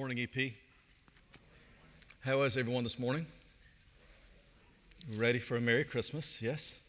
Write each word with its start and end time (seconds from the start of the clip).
morning, 0.00 0.26
EP. 0.34 0.52
How 2.20 2.40
is 2.40 2.56
everyone 2.56 2.84
this 2.84 2.98
morning? 2.98 3.26
Ready 5.14 5.38
for 5.38 5.58
a 5.58 5.60
Merry 5.60 5.84
Christmas? 5.84 6.40
Yes? 6.40 6.80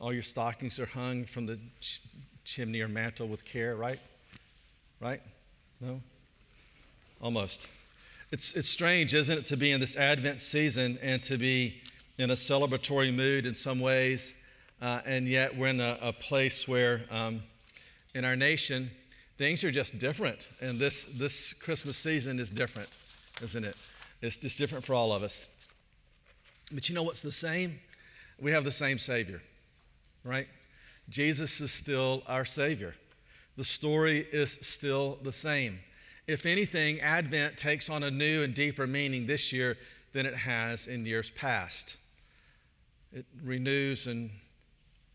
All 0.00 0.12
your 0.12 0.24
stockings 0.24 0.80
are 0.80 0.86
hung 0.86 1.26
from 1.26 1.46
the 1.46 1.60
ch- 1.78 2.00
chimney 2.44 2.80
or 2.80 2.88
mantel 2.88 3.28
with 3.28 3.44
care, 3.44 3.76
right? 3.76 4.00
Right? 4.98 5.20
No? 5.80 6.00
Almost. 7.22 7.70
It's, 8.32 8.56
it's 8.56 8.68
strange, 8.68 9.14
isn't 9.14 9.38
it, 9.38 9.44
to 9.44 9.56
be 9.56 9.70
in 9.70 9.78
this 9.78 9.96
Advent 9.96 10.40
season 10.40 10.98
and 11.00 11.22
to 11.22 11.38
be 11.38 11.80
in 12.18 12.32
a 12.32 12.34
celebratory 12.34 13.14
mood 13.14 13.46
in 13.46 13.54
some 13.54 13.78
ways, 13.78 14.34
uh, 14.82 15.02
and 15.06 15.28
yet 15.28 15.56
we're 15.56 15.68
in 15.68 15.80
a, 15.80 15.96
a 16.02 16.12
place 16.12 16.66
where 16.66 17.02
um, 17.12 17.44
in 18.12 18.24
our 18.24 18.34
nation, 18.34 18.90
things 19.40 19.64
are 19.64 19.70
just 19.70 19.98
different. 19.98 20.50
And 20.60 20.78
this, 20.78 21.06
this 21.06 21.54
Christmas 21.54 21.96
season 21.96 22.38
is 22.38 22.50
different, 22.50 22.90
isn't 23.42 23.64
it? 23.64 23.74
It's 24.20 24.36
just 24.36 24.58
different 24.58 24.84
for 24.84 24.92
all 24.92 25.14
of 25.14 25.22
us. 25.22 25.48
But 26.70 26.90
you 26.90 26.94
know 26.94 27.02
what's 27.02 27.22
the 27.22 27.32
same? 27.32 27.80
We 28.38 28.50
have 28.50 28.64
the 28.64 28.70
same 28.70 28.98
Savior, 28.98 29.40
right? 30.24 30.46
Jesus 31.08 31.58
is 31.62 31.72
still 31.72 32.22
our 32.26 32.44
Savior. 32.44 32.94
The 33.56 33.64
story 33.64 34.26
is 34.30 34.58
still 34.60 35.18
the 35.22 35.32
same. 35.32 35.78
If 36.26 36.44
anything, 36.44 37.00
Advent 37.00 37.56
takes 37.56 37.88
on 37.88 38.02
a 38.02 38.10
new 38.10 38.42
and 38.42 38.52
deeper 38.52 38.86
meaning 38.86 39.24
this 39.24 39.54
year 39.54 39.78
than 40.12 40.26
it 40.26 40.34
has 40.34 40.86
in 40.86 41.06
years 41.06 41.30
past. 41.30 41.96
It 43.10 43.24
renews 43.42 44.06
and, 44.06 44.32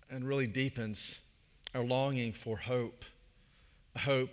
and 0.09 0.27
really 0.27 0.47
deepens 0.47 1.21
our 1.75 1.83
longing 1.83 2.31
for 2.31 2.57
hope, 2.57 3.05
a 3.95 3.99
hope 3.99 4.29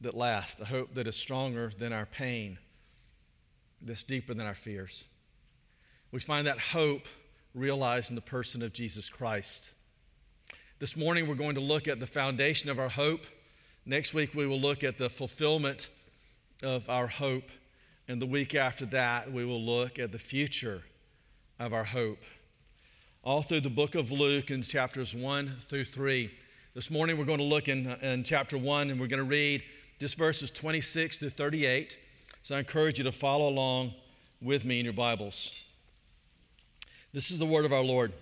that 0.00 0.14
lasts, 0.14 0.60
a 0.60 0.64
hope 0.64 0.94
that 0.94 1.06
is 1.06 1.16
stronger 1.16 1.70
than 1.78 1.92
our 1.92 2.06
pain, 2.06 2.58
that's 3.82 4.04
deeper 4.04 4.34
than 4.34 4.46
our 4.46 4.54
fears. 4.54 5.06
We 6.12 6.20
find 6.20 6.46
that 6.46 6.58
hope 6.58 7.06
realized 7.54 8.10
in 8.10 8.16
the 8.16 8.22
person 8.22 8.62
of 8.62 8.72
Jesus 8.72 9.08
Christ. 9.08 9.72
This 10.78 10.96
morning, 10.96 11.28
we're 11.28 11.34
going 11.34 11.56
to 11.56 11.60
look 11.60 11.88
at 11.88 12.00
the 12.00 12.06
foundation 12.06 12.70
of 12.70 12.78
our 12.78 12.88
hope. 12.88 13.26
Next 13.84 14.14
week, 14.14 14.34
we 14.34 14.46
will 14.46 14.60
look 14.60 14.82
at 14.82 14.98
the 14.98 15.10
fulfillment 15.10 15.88
of 16.62 16.88
our 16.88 17.06
hope. 17.06 17.50
And 18.08 18.20
the 18.20 18.26
week 18.26 18.54
after 18.54 18.86
that, 18.86 19.30
we 19.30 19.44
will 19.44 19.60
look 19.60 19.98
at 19.98 20.12
the 20.12 20.18
future 20.18 20.82
of 21.58 21.72
our 21.72 21.84
hope. 21.84 22.22
All 23.22 23.42
through 23.42 23.60
the 23.60 23.70
book 23.70 23.94
of 23.94 24.10
Luke 24.10 24.50
in 24.50 24.62
chapters 24.62 25.14
1 25.14 25.56
through 25.60 25.84
3. 25.84 26.30
This 26.72 26.88
morning, 26.88 27.18
we're 27.18 27.24
going 27.24 27.38
to 27.38 27.44
look 27.44 27.66
in, 27.66 27.88
uh, 27.88 27.96
in 28.00 28.22
chapter 28.22 28.56
1 28.56 28.90
and 28.90 29.00
we're 29.00 29.08
going 29.08 29.22
to 29.22 29.28
read 29.28 29.64
just 29.98 30.16
verses 30.16 30.52
26 30.52 31.18
to 31.18 31.28
38. 31.28 31.98
So 32.44 32.54
I 32.54 32.60
encourage 32.60 32.98
you 32.98 33.02
to 33.04 33.10
follow 33.10 33.48
along 33.48 33.92
with 34.40 34.64
me 34.64 34.78
in 34.78 34.84
your 34.84 34.94
Bibles. 34.94 35.64
This 37.12 37.32
is 37.32 37.40
the 37.40 37.44
word 37.44 37.64
of 37.64 37.72
our 37.72 37.82
Lord. 37.82 38.12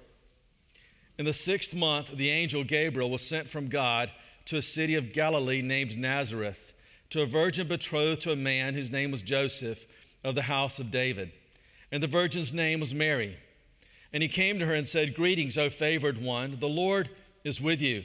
In 1.18 1.26
the 1.26 1.34
sixth 1.34 1.74
month, 1.74 2.16
the 2.16 2.30
angel 2.30 2.64
Gabriel 2.64 3.10
was 3.10 3.20
sent 3.20 3.50
from 3.50 3.68
God 3.68 4.10
to 4.46 4.56
a 4.56 4.62
city 4.62 4.94
of 4.94 5.12
Galilee 5.12 5.60
named 5.60 5.98
Nazareth, 5.98 6.72
to 7.10 7.20
a 7.20 7.26
virgin 7.26 7.68
betrothed 7.68 8.22
to 8.22 8.32
a 8.32 8.36
man 8.36 8.72
whose 8.72 8.90
name 8.90 9.10
was 9.10 9.20
Joseph 9.20 9.86
of 10.24 10.34
the 10.34 10.40
house 10.40 10.78
of 10.78 10.90
David. 10.90 11.32
And 11.92 12.02
the 12.02 12.06
virgin's 12.06 12.54
name 12.54 12.80
was 12.80 12.94
Mary. 12.94 13.36
And 14.10 14.22
he 14.22 14.28
came 14.30 14.58
to 14.58 14.64
her 14.64 14.74
and 14.74 14.86
said, 14.86 15.14
Greetings, 15.14 15.58
O 15.58 15.68
favored 15.68 16.16
one, 16.16 16.56
the 16.60 16.66
Lord 16.66 17.10
is 17.44 17.60
with 17.60 17.82
you. 17.82 18.04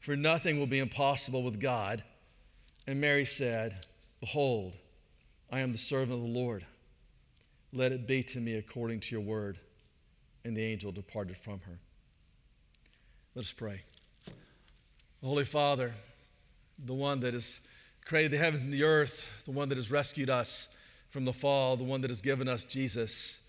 For 0.00 0.16
nothing 0.16 0.58
will 0.58 0.66
be 0.66 0.78
impossible 0.78 1.42
with 1.42 1.60
God. 1.60 2.02
And 2.86 3.00
Mary 3.00 3.26
said, 3.26 3.86
Behold, 4.18 4.76
I 5.52 5.60
am 5.60 5.72
the 5.72 5.78
servant 5.78 6.12
of 6.12 6.20
the 6.20 6.38
Lord. 6.38 6.64
Let 7.72 7.92
it 7.92 8.06
be 8.06 8.22
to 8.24 8.40
me 8.40 8.54
according 8.54 9.00
to 9.00 9.14
your 9.14 9.20
word. 9.20 9.58
And 10.44 10.56
the 10.56 10.64
angel 10.64 10.90
departed 10.90 11.36
from 11.36 11.60
her. 11.60 11.78
Let 13.34 13.44
us 13.44 13.52
pray. 13.52 13.82
Holy 15.22 15.44
Father, 15.44 15.92
the 16.84 16.94
one 16.94 17.20
that 17.20 17.34
has 17.34 17.60
created 18.06 18.32
the 18.32 18.38
heavens 18.38 18.64
and 18.64 18.72
the 18.72 18.84
earth, 18.84 19.44
the 19.44 19.50
one 19.50 19.68
that 19.68 19.76
has 19.76 19.90
rescued 19.90 20.30
us 20.30 20.74
from 21.10 21.26
the 21.26 21.32
fall, 21.32 21.76
the 21.76 21.84
one 21.84 22.00
that 22.00 22.10
has 22.10 22.22
given 22.22 22.48
us 22.48 22.64
Jesus. 22.64 23.40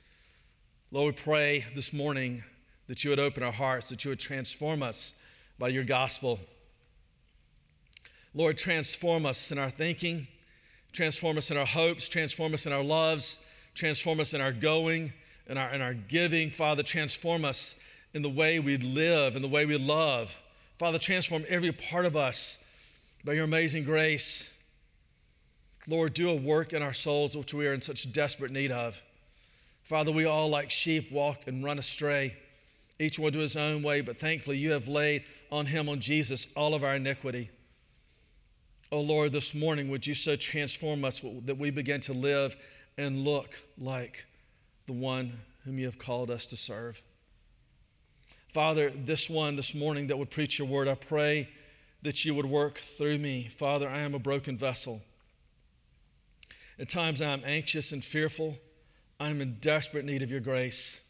Lord, 0.91 1.15
we 1.15 1.21
pray 1.21 1.65
this 1.73 1.93
morning 1.93 2.43
that 2.87 3.05
you 3.05 3.09
would 3.09 3.19
open 3.19 3.41
our 3.41 3.53
hearts, 3.53 3.87
that 3.89 4.03
you 4.03 4.09
would 4.09 4.19
transform 4.19 4.83
us 4.83 5.13
by 5.61 5.67
your 5.67 5.83
gospel. 5.83 6.39
Lord, 8.33 8.57
transform 8.57 9.27
us 9.27 9.51
in 9.51 9.59
our 9.59 9.69
thinking, 9.69 10.27
transform 10.91 11.37
us 11.37 11.51
in 11.51 11.57
our 11.57 11.67
hopes, 11.67 12.09
transform 12.09 12.55
us 12.55 12.65
in 12.65 12.73
our 12.73 12.83
loves, 12.83 13.45
transform 13.75 14.19
us 14.19 14.33
in 14.33 14.41
our 14.41 14.51
going, 14.51 15.13
in 15.47 15.59
our, 15.59 15.71
in 15.71 15.79
our 15.79 15.93
giving. 15.93 16.49
Father, 16.49 16.81
transform 16.81 17.45
us 17.45 17.79
in 18.15 18.23
the 18.23 18.29
way 18.29 18.59
we 18.59 18.77
live, 18.77 19.35
in 19.35 19.43
the 19.43 19.47
way 19.47 19.67
we 19.67 19.77
love. 19.77 20.41
Father, 20.79 20.97
transform 20.97 21.43
every 21.47 21.71
part 21.71 22.07
of 22.07 22.15
us 22.15 23.05
by 23.23 23.33
your 23.33 23.43
amazing 23.43 23.83
grace. 23.83 24.51
Lord, 25.87 26.15
do 26.15 26.31
a 26.31 26.35
work 26.35 26.73
in 26.73 26.81
our 26.81 26.93
souls 26.93 27.37
which 27.37 27.53
we 27.53 27.67
are 27.67 27.73
in 27.73 27.83
such 27.83 28.11
desperate 28.11 28.51
need 28.51 28.71
of. 28.71 28.99
Father, 29.83 30.11
we 30.11 30.25
all, 30.25 30.49
like 30.49 30.71
sheep, 30.71 31.11
walk 31.11 31.45
and 31.45 31.63
run 31.63 31.77
astray, 31.77 32.35
each 32.99 33.19
one 33.19 33.31
to 33.33 33.39
his 33.39 33.55
own 33.55 33.83
way, 33.83 34.01
but 34.01 34.17
thankfully 34.17 34.57
you 34.57 34.71
have 34.71 34.87
laid 34.87 35.23
on 35.51 35.65
him, 35.65 35.89
on 35.89 35.99
Jesus, 35.99 36.47
all 36.55 36.73
of 36.73 36.83
our 36.83 36.95
iniquity. 36.95 37.49
Oh 38.91 39.01
Lord, 39.01 39.31
this 39.31 39.53
morning, 39.53 39.89
would 39.89 40.05
you 40.07 40.13
so 40.13 40.35
transform 40.35 41.05
us 41.05 41.23
that 41.45 41.57
we 41.57 41.71
begin 41.71 42.01
to 42.01 42.13
live 42.13 42.55
and 42.97 43.23
look 43.23 43.57
like 43.77 44.25
the 44.85 44.93
one 44.93 45.39
whom 45.65 45.79
you 45.79 45.85
have 45.85 45.99
called 45.99 46.29
us 46.29 46.45
to 46.47 46.57
serve? 46.57 47.01
Father, 48.49 48.89
this 48.89 49.29
one 49.29 49.55
this 49.55 49.73
morning 49.73 50.07
that 50.07 50.17
would 50.17 50.29
preach 50.29 50.59
your 50.59 50.67
word, 50.67 50.87
I 50.87 50.95
pray 50.95 51.49
that 52.01 52.25
you 52.25 52.35
would 52.35 52.45
work 52.45 52.79
through 52.79 53.17
me. 53.17 53.47
Father, 53.47 53.87
I 53.87 53.99
am 53.99 54.13
a 54.13 54.19
broken 54.19 54.57
vessel. 54.57 55.01
At 56.77 56.89
times 56.89 57.21
I 57.21 57.31
am 57.31 57.43
anxious 57.45 57.91
and 57.91 58.03
fearful. 58.03 58.57
I 59.19 59.29
am 59.29 59.39
in 59.39 59.57
desperate 59.61 60.03
need 60.03 60.21
of 60.21 60.31
your 60.31 60.39
grace. 60.39 61.01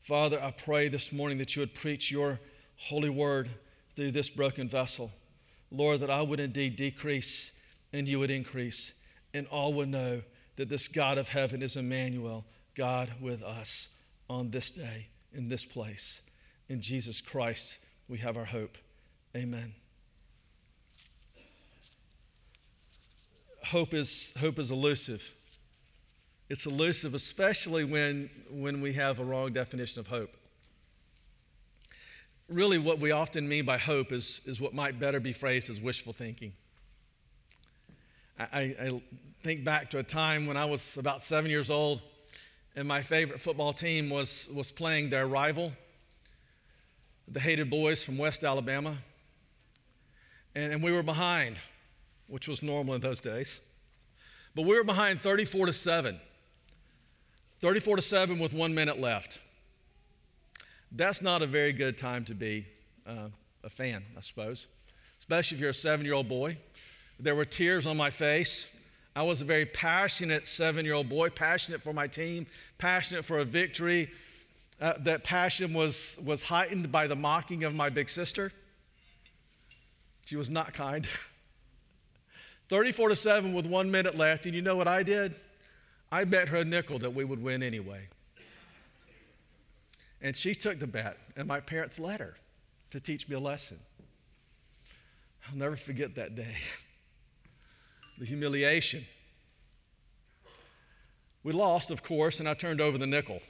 Father, 0.00 0.42
I 0.42 0.50
pray 0.50 0.88
this 0.88 1.12
morning 1.12 1.38
that 1.38 1.56
you 1.56 1.60
would 1.60 1.72
preach 1.72 2.10
your 2.10 2.40
holy 2.76 3.08
word 3.08 3.48
through 3.94 4.10
this 4.10 4.30
broken 4.30 4.68
vessel. 4.68 5.12
Lord, 5.70 6.00
that 6.00 6.10
I 6.10 6.22
would 6.22 6.40
indeed 6.40 6.76
decrease 6.76 7.52
and 7.92 8.08
you 8.08 8.18
would 8.18 8.30
increase, 8.30 9.00
and 9.32 9.46
all 9.48 9.72
would 9.74 9.88
know 9.88 10.20
that 10.56 10.68
this 10.68 10.88
God 10.88 11.16
of 11.16 11.28
heaven 11.28 11.62
is 11.62 11.76
Emmanuel, 11.76 12.44
God 12.74 13.08
with 13.20 13.42
us 13.42 13.88
on 14.28 14.50
this 14.50 14.72
day, 14.72 15.08
in 15.32 15.48
this 15.48 15.64
place. 15.64 16.22
In 16.68 16.80
Jesus 16.80 17.20
Christ, 17.20 17.78
we 18.08 18.18
have 18.18 18.36
our 18.36 18.44
hope. 18.44 18.78
Amen. 19.36 19.72
Hope 23.64 23.94
is, 23.94 24.34
hope 24.40 24.58
is 24.58 24.70
elusive. 24.70 25.32
It's 26.50 26.66
elusive, 26.66 27.14
especially 27.14 27.84
when, 27.84 28.28
when 28.50 28.80
we 28.80 28.92
have 28.94 29.18
a 29.18 29.24
wrong 29.24 29.52
definition 29.52 30.00
of 30.00 30.08
hope. 30.08 30.36
Really, 32.48 32.78
what 32.78 32.98
we 32.98 33.10
often 33.10 33.48
mean 33.48 33.64
by 33.64 33.78
hope 33.78 34.12
is, 34.12 34.42
is 34.44 34.60
what 34.60 34.74
might 34.74 34.98
better 35.00 35.18
be 35.18 35.32
phrased 35.32 35.70
as 35.70 35.80
wishful 35.80 36.12
thinking. 36.12 36.52
I, 38.38 38.74
I 38.78 39.02
think 39.38 39.64
back 39.64 39.90
to 39.90 39.98
a 39.98 40.02
time 40.02 40.46
when 40.46 40.56
I 40.56 40.66
was 40.66 40.98
about 40.98 41.22
seven 41.22 41.50
years 41.50 41.70
old, 41.70 42.02
and 42.76 42.86
my 42.86 43.00
favorite 43.00 43.40
football 43.40 43.72
team 43.72 44.10
was, 44.10 44.48
was 44.52 44.70
playing 44.70 45.08
their 45.08 45.26
rival, 45.26 45.72
the 47.28 47.40
hated 47.40 47.70
boys 47.70 48.02
from 48.02 48.18
West 48.18 48.44
Alabama. 48.44 48.98
And, 50.54 50.74
and 50.74 50.82
we 50.82 50.92
were 50.92 51.02
behind, 51.02 51.56
which 52.26 52.46
was 52.46 52.62
normal 52.62 52.94
in 52.94 53.00
those 53.00 53.20
days. 53.20 53.62
But 54.54 54.62
we 54.62 54.76
were 54.76 54.84
behind 54.84 55.20
34 55.20 55.66
to 55.66 55.72
7. 55.72 56.20
34 57.60 57.96
to 57.96 58.02
7 58.02 58.38
with 58.38 58.52
one 58.52 58.74
minute 58.74 59.00
left. 59.00 59.40
That's 60.96 61.22
not 61.22 61.42
a 61.42 61.46
very 61.46 61.72
good 61.72 61.98
time 61.98 62.24
to 62.26 62.34
be 62.34 62.66
uh, 63.04 63.28
a 63.64 63.68
fan, 63.68 64.04
I 64.16 64.20
suppose, 64.20 64.68
especially 65.18 65.56
if 65.56 65.60
you're 65.60 65.70
a 65.70 65.74
seven 65.74 66.06
year 66.06 66.14
old 66.14 66.28
boy. 66.28 66.56
There 67.18 67.34
were 67.34 67.44
tears 67.44 67.84
on 67.84 67.96
my 67.96 68.10
face. 68.10 68.72
I 69.16 69.22
was 69.22 69.40
a 69.40 69.44
very 69.44 69.66
passionate 69.66 70.46
seven 70.46 70.84
year 70.84 70.94
old 70.94 71.08
boy, 71.08 71.30
passionate 71.30 71.82
for 71.82 71.92
my 71.92 72.06
team, 72.06 72.46
passionate 72.78 73.24
for 73.24 73.38
a 73.38 73.44
victory. 73.44 74.10
Uh, 74.80 74.94
that 75.00 75.24
passion 75.24 75.74
was, 75.74 76.20
was 76.24 76.44
heightened 76.44 76.92
by 76.92 77.08
the 77.08 77.16
mocking 77.16 77.64
of 77.64 77.74
my 77.74 77.88
big 77.88 78.08
sister. 78.08 78.52
She 80.26 80.36
was 80.36 80.48
not 80.48 80.74
kind. 80.74 81.08
34 82.68 83.10
to 83.10 83.16
7 83.16 83.52
with 83.52 83.66
one 83.66 83.90
minute 83.90 84.16
left, 84.16 84.46
and 84.46 84.54
you 84.54 84.62
know 84.62 84.76
what 84.76 84.88
I 84.88 85.02
did? 85.02 85.34
I 86.12 86.24
bet 86.24 86.48
her 86.48 86.58
a 86.58 86.64
nickel 86.64 87.00
that 87.00 87.14
we 87.14 87.24
would 87.24 87.42
win 87.42 87.64
anyway. 87.64 88.08
And 90.24 90.34
she 90.34 90.54
took 90.54 90.78
the 90.78 90.86
bet, 90.86 91.18
and 91.36 91.46
my 91.46 91.60
parents 91.60 92.00
let 92.00 92.18
her 92.18 92.34
to 92.92 92.98
teach 92.98 93.28
me 93.28 93.36
a 93.36 93.38
lesson. 93.38 93.78
I'll 95.46 95.58
never 95.58 95.76
forget 95.76 96.14
that 96.14 96.34
day. 96.34 96.56
the 98.18 98.24
humiliation. 98.24 99.04
We 101.42 101.52
lost, 101.52 101.90
of 101.90 102.02
course, 102.02 102.40
and 102.40 102.48
I 102.48 102.54
turned 102.54 102.80
over 102.80 102.96
the 102.96 103.06
nickel. 103.06 103.40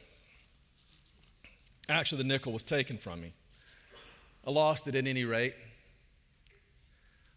Actually, 1.88 2.24
the 2.24 2.28
nickel 2.28 2.52
was 2.52 2.64
taken 2.64 2.98
from 2.98 3.20
me. 3.20 3.32
I 4.44 4.50
lost 4.50 4.88
it 4.88 4.96
at 4.96 5.06
any 5.06 5.24
rate. 5.24 5.54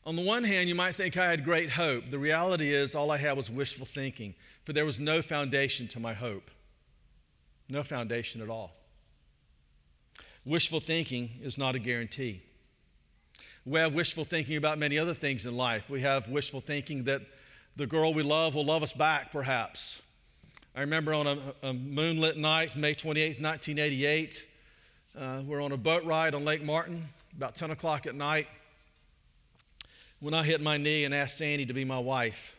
On 0.04 0.16
the 0.16 0.24
one 0.24 0.46
hand, 0.46 0.68
you 0.68 0.74
might 0.74 0.96
think 0.96 1.16
I 1.16 1.30
had 1.30 1.44
great 1.44 1.70
hope. 1.70 2.10
The 2.10 2.18
reality 2.18 2.74
is, 2.74 2.96
all 2.96 3.12
I 3.12 3.18
had 3.18 3.38
was 3.38 3.52
wishful 3.52 3.86
thinking, 3.86 4.34
for 4.64 4.74
there 4.74 4.86
was 4.86 5.00
no 5.00 5.22
foundation 5.22 5.88
to 5.90 6.00
my 6.00 6.16
hope. 6.16 6.50
No 7.70 7.84
foundation 7.84 8.42
at 8.42 8.50
all. 8.50 8.74
Wishful 10.48 10.80
thinking 10.80 11.30
is 11.44 11.58
not 11.58 11.76
a 11.76 11.80
guarantee. 11.80 12.42
We 13.66 13.82
have 13.82 13.94
wishful 13.94 14.24
thinking 14.24 14.56
about 14.56 14.80
many 14.80 14.98
other 14.98 15.14
things 15.14 15.46
in 15.46 15.58
life. 15.58 15.90
We 15.90 16.00
have 16.04 16.30
wishful 16.30 16.62
thinking 16.62 17.04
that 17.04 17.22
the 17.76 17.86
girl 17.86 18.14
we 18.14 18.24
love 18.24 18.56
will 18.56 18.64
love 18.64 18.82
us 18.82 18.94
back, 18.94 19.30
perhaps. 19.30 20.02
I 20.74 20.80
remember 20.80 21.14
on 21.14 21.28
a, 21.28 21.38
a 21.64 21.74
moonlit 21.74 22.38
night, 22.38 22.78
May 22.78 22.94
28, 22.94 23.42
1988, 23.42 24.48
uh, 25.20 25.42
we're 25.46 25.62
on 25.62 25.74
a 25.74 25.78
boat 25.78 26.06
ride 26.06 26.34
on 26.34 26.46
Lake 26.46 26.64
Martin, 26.64 27.04
about 27.36 27.56
10 27.56 27.72
o'clock 27.72 28.06
at 28.06 28.16
night, 28.16 28.48
when 30.22 30.34
I 30.34 30.44
hit 30.44 30.62
my 30.62 30.78
knee 30.78 31.04
and 31.04 31.14
asked 31.14 31.40
Sandy 31.40 31.66
to 31.66 31.74
be 31.74 31.84
my 31.84 32.00
wife. 32.00 32.58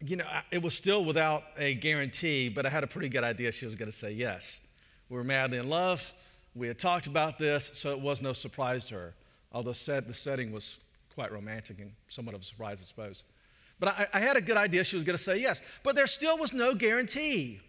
You 0.00 0.14
know, 0.14 0.26
it 0.52 0.62
was 0.62 0.74
still 0.76 1.04
without 1.04 1.42
a 1.58 1.74
guarantee, 1.74 2.50
but 2.50 2.66
I 2.66 2.68
had 2.68 2.84
a 2.84 2.86
pretty 2.86 3.08
good 3.08 3.24
idea 3.24 3.50
she 3.50 3.66
was 3.66 3.74
going 3.74 3.90
to 3.90 3.96
say 3.96 4.12
yes. 4.12 4.60
We 5.10 5.16
were 5.16 5.24
madly 5.24 5.58
in 5.58 5.68
love. 5.68 6.12
We 6.54 6.68
had 6.68 6.78
talked 6.78 7.06
about 7.06 7.38
this, 7.38 7.70
so 7.74 7.90
it 7.90 8.00
was 8.00 8.22
no 8.22 8.32
surprise 8.32 8.86
to 8.86 8.94
her, 8.94 9.14
although 9.52 9.72
said 9.72 10.06
the 10.06 10.14
setting 10.14 10.52
was 10.52 10.78
quite 11.14 11.32
romantic 11.32 11.80
and 11.80 11.92
somewhat 12.08 12.34
of 12.34 12.40
a 12.40 12.44
surprise, 12.44 12.80
I 12.80 12.84
suppose. 12.84 13.24
But 13.78 13.90
I, 13.90 14.06
I 14.14 14.20
had 14.20 14.36
a 14.36 14.40
good 14.40 14.56
idea 14.56 14.84
she 14.84 14.96
was 14.96 15.04
going 15.04 15.16
to 15.16 15.22
say 15.22 15.40
yes, 15.40 15.62
but 15.82 15.94
there 15.94 16.06
still 16.06 16.38
was 16.38 16.52
no 16.52 16.74
guarantee. 16.74 17.60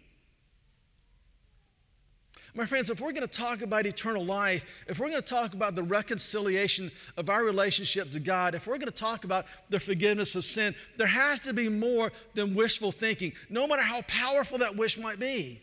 My 2.54 2.66
friends, 2.66 2.90
if 2.90 3.00
we're 3.00 3.12
going 3.12 3.26
to 3.26 3.32
talk 3.32 3.62
about 3.62 3.86
eternal 3.86 4.24
life, 4.24 4.84
if 4.86 5.00
we're 5.00 5.08
going 5.08 5.22
to 5.22 5.26
talk 5.26 5.54
about 5.54 5.74
the 5.74 5.82
reconciliation 5.82 6.92
of 7.16 7.30
our 7.30 7.44
relationship 7.44 8.10
to 8.10 8.20
God, 8.20 8.54
if 8.54 8.66
we're 8.66 8.76
going 8.76 8.86
to 8.86 8.92
talk 8.92 9.24
about 9.24 9.46
the 9.70 9.80
forgiveness 9.80 10.34
of 10.34 10.44
sin, 10.44 10.74
there 10.98 11.06
has 11.06 11.40
to 11.40 11.54
be 11.54 11.70
more 11.70 12.12
than 12.34 12.54
wishful 12.54 12.92
thinking, 12.92 13.32
no 13.48 13.66
matter 13.66 13.82
how 13.82 14.02
powerful 14.02 14.58
that 14.58 14.76
wish 14.76 14.98
might 14.98 15.18
be. 15.18 15.62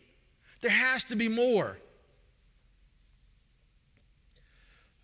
There 0.62 0.72
has 0.72 1.04
to 1.06 1.16
be 1.16 1.28
more. 1.28 1.78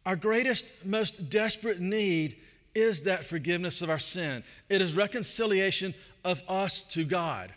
Our 0.05 0.15
greatest, 0.15 0.85
most 0.85 1.29
desperate 1.29 1.79
need 1.79 2.37
is 2.75 3.03
that 3.03 3.23
forgiveness 3.23 3.81
of 3.81 3.89
our 3.89 3.99
sin. 3.99 4.43
It 4.69 4.81
is 4.81 4.95
reconciliation 4.95 5.93
of 6.23 6.43
us 6.47 6.81
to 6.89 7.03
God. 7.03 7.53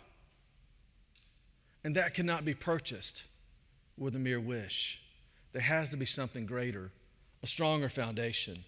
And 1.85 1.97
that 1.97 2.15
cannot 2.15 2.45
be 2.45 2.55
purchased 2.55 3.25
with 3.99 4.15
a 4.17 4.19
mere 4.19 4.41
wish. 4.41 5.03
There 5.53 5.63
has 5.63 5.91
to 5.91 5.97
be 5.97 6.07
something 6.07 6.47
greater, 6.47 6.91
a 7.43 7.47
stronger 7.47 7.89
foundation. 7.89 8.65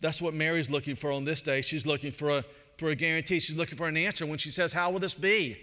That's 0.00 0.22
what 0.22 0.34
Mary's 0.34 0.70
looking 0.70 0.96
for 0.96 1.12
on 1.12 1.24
this 1.24 1.42
day. 1.42 1.62
She's 1.62 1.86
looking 1.86 2.12
for 2.12 2.30
a, 2.30 2.44
for 2.76 2.90
a 2.90 2.94
guarantee. 2.94 3.40
She's 3.40 3.56
looking 3.56 3.78
for 3.78 3.86
an 3.86 3.96
answer 3.96 4.26
when 4.26 4.38
she 4.38 4.50
says, 4.50 4.72
How 4.72 4.90
will 4.90 5.00
this 5.00 5.14
be? 5.14 5.58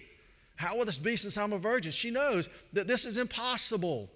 How 0.59 0.75
will 0.75 0.83
this 0.83 0.97
be 0.97 1.15
since 1.15 1.37
I'm 1.37 1.53
a 1.53 1.57
virgin? 1.57 1.89
She 1.89 2.11
knows 2.11 2.49
that 2.73 2.85
this 2.85 3.05
is 3.05 3.15
impossible. 3.15 4.09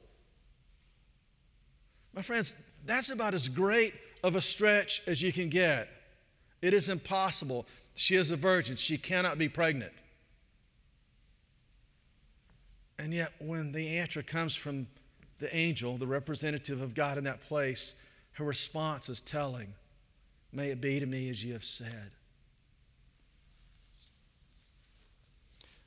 My 2.14 2.22
friends, 2.22 2.62
that's 2.86 3.10
about 3.10 3.34
as 3.34 3.48
great 3.48 3.94
of 4.26 4.36
a 4.36 4.42
stretch 4.42 5.08
as 5.08 5.22
you 5.22 5.32
can 5.32 5.48
get. 5.48 5.88
It 6.62 6.74
is 6.74 6.90
impossible. 6.90 7.66
She 7.96 8.18
is 8.18 8.30
a 8.30 8.36
virgin, 8.36 8.76
she 8.76 8.98
cannot 8.98 9.38
be 9.38 9.48
pregnant. 9.48 9.94
And 13.00 13.14
yet, 13.14 13.32
when 13.40 13.72
the 13.72 13.98
answer 14.00 14.22
comes 14.22 14.54
from 14.54 14.88
the 15.40 15.56
angel, 15.56 15.96
the 15.96 16.08
representative 16.08 16.82
of 16.82 16.94
God 16.94 17.18
in 17.18 17.24
that 17.24 17.40
place, 17.40 18.02
her 18.34 18.44
response 18.44 19.08
is 19.08 19.22
telling, 19.22 19.74
May 20.52 20.72
it 20.72 20.82
be 20.82 21.00
to 21.00 21.06
me 21.06 21.30
as 21.30 21.42
you 21.42 21.54
have 21.54 21.64
said. 21.64 22.12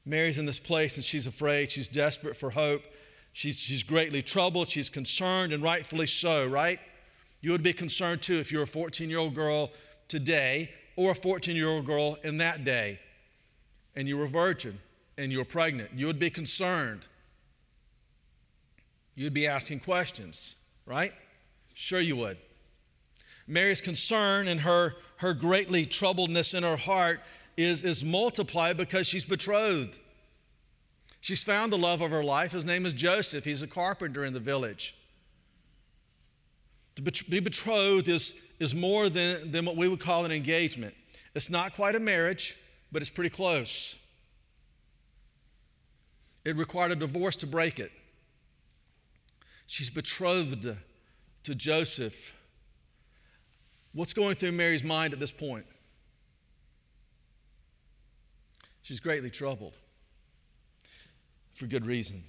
Mary's 0.07 0.39
in 0.39 0.47
this 0.47 0.61
place 0.61 0.97
and 0.97 1.05
she's 1.05 1.27
afraid. 1.27 1.71
She's 1.71 1.89
desperate 1.89 2.37
for 2.37 2.51
hope. 2.51 2.83
She's, 3.33 3.59
she's 3.59 3.83
greatly 3.83 4.23
troubled. 4.23 4.69
She's 4.69 4.89
concerned, 4.89 5.53
and 5.53 5.63
rightfully 5.63 6.07
so, 6.07 6.47
right? 6.47 6.81
You 7.43 7.53
would 7.53 7.63
be 7.63 7.75
concerned 7.75 8.23
too 8.23 8.37
if 8.37 8.51
you're 8.51 8.63
a 8.63 8.67
14 8.67 9.11
year 9.11 9.19
old 9.19 9.35
girl 9.35 9.73
today 10.09 10.71
or 10.95 11.11
a 11.11 11.15
14 11.15 11.55
year 11.55 11.69
old 11.69 11.85
girl 11.85 12.17
in 12.25 12.39
that 12.39 12.65
day 12.65 12.99
and 13.97 14.07
you 14.07 14.17
were 14.17 14.25
a 14.25 14.29
virgin 14.29 14.79
and 15.19 15.33
you 15.33 15.39
were 15.39 15.45
pregnant. 15.45 15.91
You 15.95 16.07
would 16.07 16.19
be 16.19 16.31
concerned. 16.31 17.07
You'd 19.15 19.35
be 19.35 19.47
asking 19.47 19.81
questions, 19.81 20.57
right? 20.85 21.13
Sure, 21.75 22.01
you 22.01 22.17
would. 22.17 22.37
Mary's 23.49 23.81
concern 23.81 24.49
and 24.49 24.61
her, 24.61 24.95
her 25.17 25.33
greatly 25.33 25.87
troubledness 25.87 26.55
in 26.55 26.63
her 26.63 26.77
heart 26.77 27.21
is, 27.57 27.83
is 27.83 28.05
multiplied 28.05 28.77
because 28.77 29.07
she's 29.07 29.25
betrothed. 29.25 29.99
She's 31.21 31.43
found 31.43 31.73
the 31.73 31.79
love 31.79 32.03
of 32.03 32.11
her 32.11 32.23
life. 32.23 32.53
His 32.53 32.65
name 32.65 32.87
is 32.87 32.93
Joseph. 32.93 33.45
He's 33.45 33.63
a 33.63 33.67
carpenter 33.67 34.25
in 34.25 34.33
the 34.33 34.41
village. 34.41 34.95
To 36.97 37.03
be 37.03 37.41
betrothed 37.41 38.09
is, 38.09 38.41
is 38.59 38.75
more 38.75 39.09
than, 39.09 39.51
than 39.51 39.65
what 39.65 39.77
we 39.77 39.89
would 39.89 40.01
call 40.01 40.25
an 40.25 40.33
engagement. 40.33 40.95
It's 41.35 41.51
not 41.51 41.75
quite 41.75 41.95
a 41.95 42.01
marriage, 42.01 42.57
but 42.93 43.03
it's 43.03 43.11
pretty 43.11 43.31
close. 43.31 43.99
It 46.45 46.57
required 46.57 46.93
a 46.93 46.97
divorce 46.97 47.37
to 47.37 47.47
break 47.47 47.81
it. 47.81 47.91
She's 49.67 49.91
betrothed 49.91 50.77
to 51.43 51.55
Joseph. 51.55 52.35
What's 53.93 54.13
going 54.13 54.37
through 54.37 54.53
Mary's 54.53 54.85
mind 54.85 55.13
at 55.13 55.19
this 55.19 55.33
point? 55.33 55.67
She's 58.87 59.01
greatly 59.01 59.31
troubled 59.31 59.77
for 61.55 61.67
good 61.67 61.85
reason. 61.85 62.23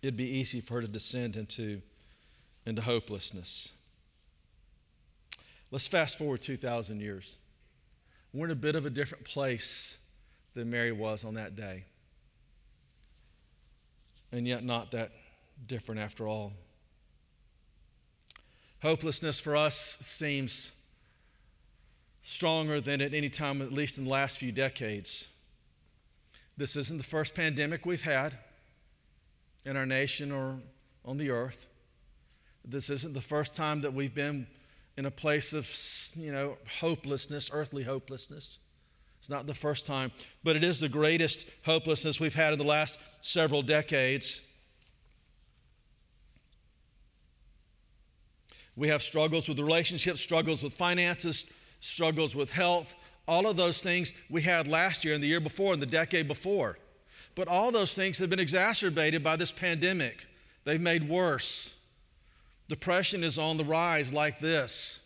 It'd 0.00 0.16
be 0.16 0.24
easy 0.24 0.62
for 0.62 0.76
her 0.76 0.80
to 0.80 0.86
descend 0.86 1.36
into 1.36 1.82
into 2.64 2.80
hopelessness. 2.80 3.74
Let's 5.70 5.86
fast 5.86 6.16
forward 6.16 6.40
2,000 6.40 7.00
years. 7.00 7.36
We're 8.32 8.46
in 8.46 8.52
a 8.52 8.54
bit 8.54 8.74
of 8.74 8.86
a 8.86 8.90
different 8.90 9.26
place 9.26 9.98
than 10.54 10.70
Mary 10.70 10.92
was 10.92 11.22
on 11.26 11.34
that 11.34 11.54
day. 11.54 11.84
And 14.32 14.48
yet, 14.48 14.64
not 14.64 14.92
that 14.92 15.12
different 15.66 16.00
after 16.00 16.26
all. 16.26 16.54
Hopelessness 18.80 19.38
for 19.38 19.54
us 19.54 19.98
seems 20.00 20.72
stronger 22.22 22.80
than 22.80 23.00
at 23.00 23.12
any 23.14 23.28
time, 23.28 23.60
at 23.60 23.72
least 23.72 23.98
in 23.98 24.04
the 24.04 24.10
last 24.10 24.38
few 24.38 24.52
decades. 24.52 25.28
This 26.56 26.76
isn't 26.76 26.98
the 26.98 27.04
first 27.04 27.34
pandemic 27.34 27.84
we've 27.84 28.02
had 28.02 28.36
in 29.64 29.76
our 29.76 29.86
nation 29.86 30.30
or 30.30 30.58
on 31.04 31.18
the 31.18 31.30
earth. 31.30 31.66
This 32.64 32.90
isn't 32.90 33.14
the 33.14 33.20
first 33.20 33.54
time 33.56 33.80
that 33.80 33.92
we've 33.92 34.14
been 34.14 34.46
in 34.96 35.06
a 35.06 35.10
place 35.10 35.52
of, 35.52 35.68
you 36.14 36.30
know, 36.30 36.56
hopelessness, 36.80 37.50
earthly 37.52 37.82
hopelessness. 37.82 38.58
It's 39.18 39.30
not 39.30 39.46
the 39.46 39.54
first 39.54 39.86
time, 39.86 40.12
but 40.44 40.56
it 40.56 40.64
is 40.64 40.80
the 40.80 40.88
greatest 40.88 41.48
hopelessness 41.64 42.20
we've 42.20 42.34
had 42.34 42.52
in 42.52 42.58
the 42.58 42.64
last 42.64 42.98
several 43.24 43.62
decades. 43.62 44.42
We 48.74 48.88
have 48.88 49.02
struggles 49.02 49.48
with 49.48 49.58
relationships, 49.58 50.20
struggles 50.20 50.62
with 50.62 50.74
finances, 50.74 51.46
struggles 51.82 52.34
with 52.34 52.52
health, 52.52 52.94
all 53.28 53.46
of 53.46 53.56
those 53.56 53.82
things 53.82 54.14
we 54.30 54.40
had 54.40 54.66
last 54.66 55.04
year 55.04 55.14
and 55.14 55.22
the 55.22 55.28
year 55.28 55.40
before 55.40 55.72
and 55.72 55.82
the 55.82 55.86
decade 55.86 56.26
before. 56.26 56.78
But 57.34 57.48
all 57.48 57.70
those 57.70 57.94
things 57.94 58.18
have 58.18 58.30
been 58.30 58.38
exacerbated 58.38 59.22
by 59.22 59.36
this 59.36 59.52
pandemic. 59.52 60.26
They've 60.64 60.80
made 60.80 61.08
worse. 61.08 61.76
Depression 62.68 63.24
is 63.24 63.38
on 63.38 63.56
the 63.56 63.64
rise 63.64 64.12
like 64.12 64.38
this. 64.38 65.00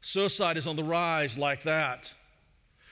Suicide 0.00 0.56
is 0.56 0.66
on 0.66 0.76
the 0.76 0.84
rise 0.84 1.38
like 1.38 1.62
that. 1.62 2.12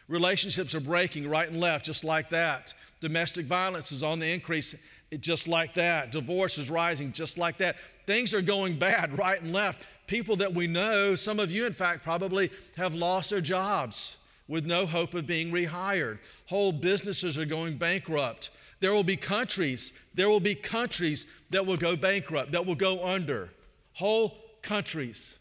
Relationships 0.07 0.75
are 0.75 0.81
breaking 0.81 1.29
right 1.29 1.49
and 1.49 1.59
left 1.59 1.87
just 1.87 2.05
like 2.05 2.31
that. 2.31 2.75
Domestic 3.01 3.47
violence 3.47 3.93
is 3.93 4.03
on 4.03 4.19
the 4.19 4.27
increase 4.27 4.77
just 5.19 5.49
like 5.49 5.75
that. 5.75 6.13
Divorce 6.13 6.59
is 6.59 6.71
rising 6.71 7.13
just 7.13 7.39
like 7.39 7.59
that. 7.59 7.77
Things 8.07 8.35
are 8.35 8.43
going 8.43 8.79
bad 8.79 9.17
right 9.19 9.41
and 9.41 9.53
left. 9.53 9.87
People 10.11 10.35
that 10.35 10.53
we 10.53 10.67
know, 10.67 11.15
some 11.15 11.39
of 11.39 11.53
you, 11.53 11.67
in 11.67 11.73
fact, 11.73 12.03
probably 12.03 12.51
have 12.77 12.97
lost 12.97 13.31
their 13.31 13.41
jobs 13.41 14.19
with 14.49 14.67
no 14.67 14.85
hope 14.85 15.15
of 15.15 15.25
being 15.25 15.53
rehired. 15.53 16.19
Whole 16.47 16.73
businesses 16.73 17.39
are 17.39 17.45
going 17.45 17.77
bankrupt. 17.77 18.51
There 18.81 18.93
will 18.93 19.05
be 19.05 19.17
countries, 19.17 19.97
there 20.13 20.29
will 20.29 20.41
be 20.41 20.57
countries 20.57 21.27
that 21.51 21.65
will 21.65 21.77
go 21.77 21.95
bankrupt, 21.95 22.51
that 22.51 22.67
will 22.67 22.75
go 22.75 23.05
under. 23.05 23.51
Whole 23.93 24.37
countries. 24.63 25.39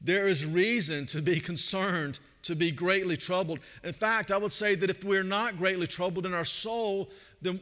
There 0.00 0.28
is 0.28 0.46
reason 0.46 1.06
to 1.06 1.20
be 1.20 1.40
concerned, 1.40 2.20
to 2.42 2.54
be 2.54 2.70
greatly 2.70 3.16
troubled. 3.16 3.58
In 3.82 3.92
fact, 3.92 4.30
I 4.30 4.36
would 4.36 4.52
say 4.52 4.76
that 4.76 4.90
if 4.90 5.02
we're 5.02 5.24
not 5.24 5.58
greatly 5.58 5.88
troubled 5.88 6.24
in 6.24 6.34
our 6.34 6.44
soul, 6.44 7.10
then, 7.42 7.58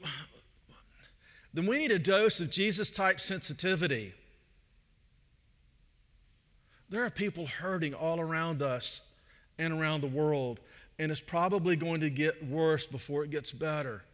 then 1.56 1.64
we 1.64 1.78
need 1.78 1.90
a 1.90 1.98
dose 1.98 2.38
of 2.40 2.50
Jesus 2.50 2.90
type 2.90 3.18
sensitivity. 3.18 4.12
There 6.90 7.02
are 7.02 7.08
people 7.08 7.46
hurting 7.46 7.94
all 7.94 8.20
around 8.20 8.60
us 8.60 9.08
and 9.58 9.72
around 9.72 10.02
the 10.02 10.06
world, 10.06 10.60
and 10.98 11.10
it's 11.10 11.22
probably 11.22 11.74
going 11.74 12.02
to 12.02 12.10
get 12.10 12.44
worse 12.46 12.86
before 12.86 13.24
it 13.24 13.30
gets 13.30 13.52
better. 13.52 14.04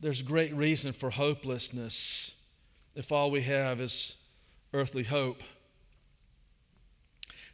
There's 0.00 0.20
great 0.20 0.52
reason 0.52 0.92
for 0.92 1.10
hopelessness 1.10 2.34
if 2.96 3.12
all 3.12 3.30
we 3.30 3.42
have 3.42 3.80
is 3.80 4.16
earthly 4.74 5.04
hope. 5.04 5.44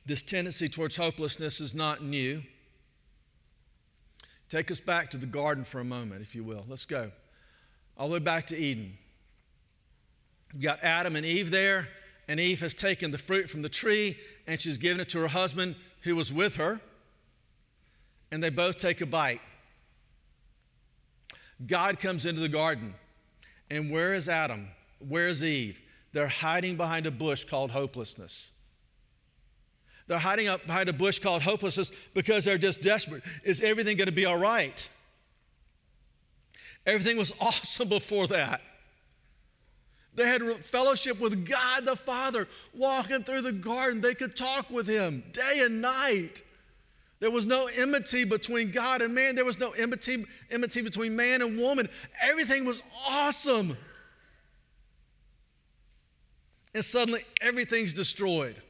This 0.06 0.22
tendency 0.22 0.70
towards 0.70 0.96
hopelessness 0.96 1.60
is 1.60 1.74
not 1.74 2.02
new. 2.02 2.42
Take 4.48 4.70
us 4.70 4.80
back 4.80 5.10
to 5.10 5.18
the 5.18 5.26
garden 5.26 5.62
for 5.62 5.78
a 5.78 5.84
moment, 5.84 6.22
if 6.22 6.34
you 6.34 6.42
will. 6.42 6.64
Let's 6.66 6.86
go. 6.86 7.10
All 7.96 8.08
the 8.08 8.14
way 8.14 8.18
back 8.20 8.46
to 8.48 8.56
Eden. 8.56 8.98
You've 10.52 10.62
got 10.62 10.82
Adam 10.82 11.16
and 11.16 11.24
Eve 11.24 11.50
there 11.50 11.88
and 12.28 12.40
Eve 12.40 12.60
has 12.60 12.74
taken 12.74 13.10
the 13.10 13.18
fruit 13.18 13.50
from 13.50 13.62
the 13.62 13.68
tree 13.68 14.16
and 14.46 14.60
she's 14.60 14.78
given 14.78 15.00
it 15.00 15.08
to 15.10 15.20
her 15.20 15.28
husband 15.28 15.76
who 16.04 16.14
was 16.14 16.32
with 16.32 16.56
her, 16.56 16.80
and 18.30 18.42
they 18.42 18.50
both 18.50 18.76
take 18.76 19.00
a 19.00 19.06
bite. 19.06 19.40
God 21.66 21.98
comes 21.98 22.26
into 22.26 22.40
the 22.40 22.48
garden, 22.48 22.94
and 23.70 23.90
where 23.90 24.14
is 24.14 24.28
Adam? 24.28 24.68
Where 25.06 25.28
is 25.28 25.42
Eve? 25.42 25.80
They're 26.12 26.28
hiding 26.28 26.76
behind 26.76 27.06
a 27.06 27.10
bush 27.10 27.44
called 27.44 27.70
hopelessness. 27.70 28.52
They're 30.06 30.18
hiding 30.18 30.48
up 30.48 30.66
behind 30.66 30.90
a 30.90 30.92
bush 30.92 31.18
called 31.18 31.40
hopelessness 31.40 31.90
because 32.12 32.44
they're 32.44 32.58
just 32.58 32.82
desperate. 32.82 33.22
Is 33.42 33.62
everything 33.62 33.96
going 33.96 34.06
to 34.06 34.12
be 34.12 34.26
all 34.26 34.38
right? 34.38 34.86
Everything 36.86 37.16
was 37.16 37.32
awesome 37.40 37.88
before 37.88 38.26
that. 38.28 38.60
They 40.14 40.26
had 40.26 40.42
fellowship 40.64 41.20
with 41.20 41.48
God 41.48 41.86
the 41.86 41.96
Father, 41.96 42.46
walking 42.72 43.24
through 43.24 43.42
the 43.42 43.52
garden. 43.52 44.00
They 44.00 44.14
could 44.14 44.36
talk 44.36 44.70
with 44.70 44.86
Him 44.86 45.24
day 45.32 45.62
and 45.64 45.80
night. 45.80 46.42
There 47.20 47.30
was 47.30 47.46
no 47.46 47.66
enmity 47.66 48.24
between 48.24 48.70
God 48.70 49.02
and 49.02 49.14
man. 49.14 49.34
There 49.34 49.44
was 49.44 49.58
no 49.58 49.70
enmity, 49.70 50.26
enmity 50.50 50.82
between 50.82 51.16
man 51.16 51.42
and 51.42 51.58
woman. 51.58 51.88
Everything 52.22 52.64
was 52.64 52.82
awesome. 53.08 53.76
And 56.74 56.84
suddenly, 56.84 57.24
everything's 57.40 57.94
destroyed. 57.94 58.60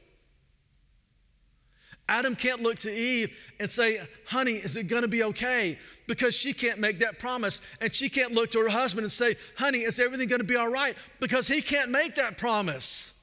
Adam 2.07 2.35
can't 2.35 2.61
look 2.61 2.77
to 2.79 2.91
Eve 2.91 3.35
and 3.59 3.69
say, 3.69 3.99
Honey, 4.27 4.53
is 4.53 4.77
it 4.77 4.83
going 4.83 5.01
to 5.01 5.07
be 5.07 5.23
okay? 5.23 5.79
Because 6.07 6.35
she 6.35 6.53
can't 6.53 6.79
make 6.79 6.99
that 6.99 7.17
promise. 7.17 7.61
And 7.81 7.93
she 7.93 8.09
can't 8.09 8.33
look 8.33 8.51
to 8.51 8.59
her 8.59 8.69
husband 8.69 9.05
and 9.05 9.11
say, 9.11 9.37
Honey, 9.57 9.79
is 9.79 9.99
everything 9.99 10.27
going 10.27 10.39
to 10.39 10.45
be 10.45 10.55
all 10.55 10.71
right? 10.71 10.95
Because 11.19 11.47
he 11.47 11.61
can't 11.61 11.89
make 11.89 12.15
that 12.15 12.37
promise. 12.37 13.17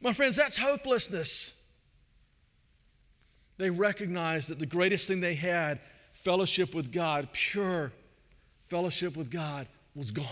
My 0.00 0.12
friends, 0.12 0.36
that's 0.36 0.56
hopelessness. 0.56 1.52
They 3.58 3.70
recognized 3.70 4.50
that 4.50 4.58
the 4.58 4.66
greatest 4.66 5.06
thing 5.06 5.20
they 5.20 5.34
had, 5.34 5.80
fellowship 6.12 6.74
with 6.74 6.92
God, 6.92 7.28
pure 7.32 7.92
fellowship 8.62 9.16
with 9.16 9.30
God, 9.30 9.66
was 9.94 10.10
gone. 10.10 10.26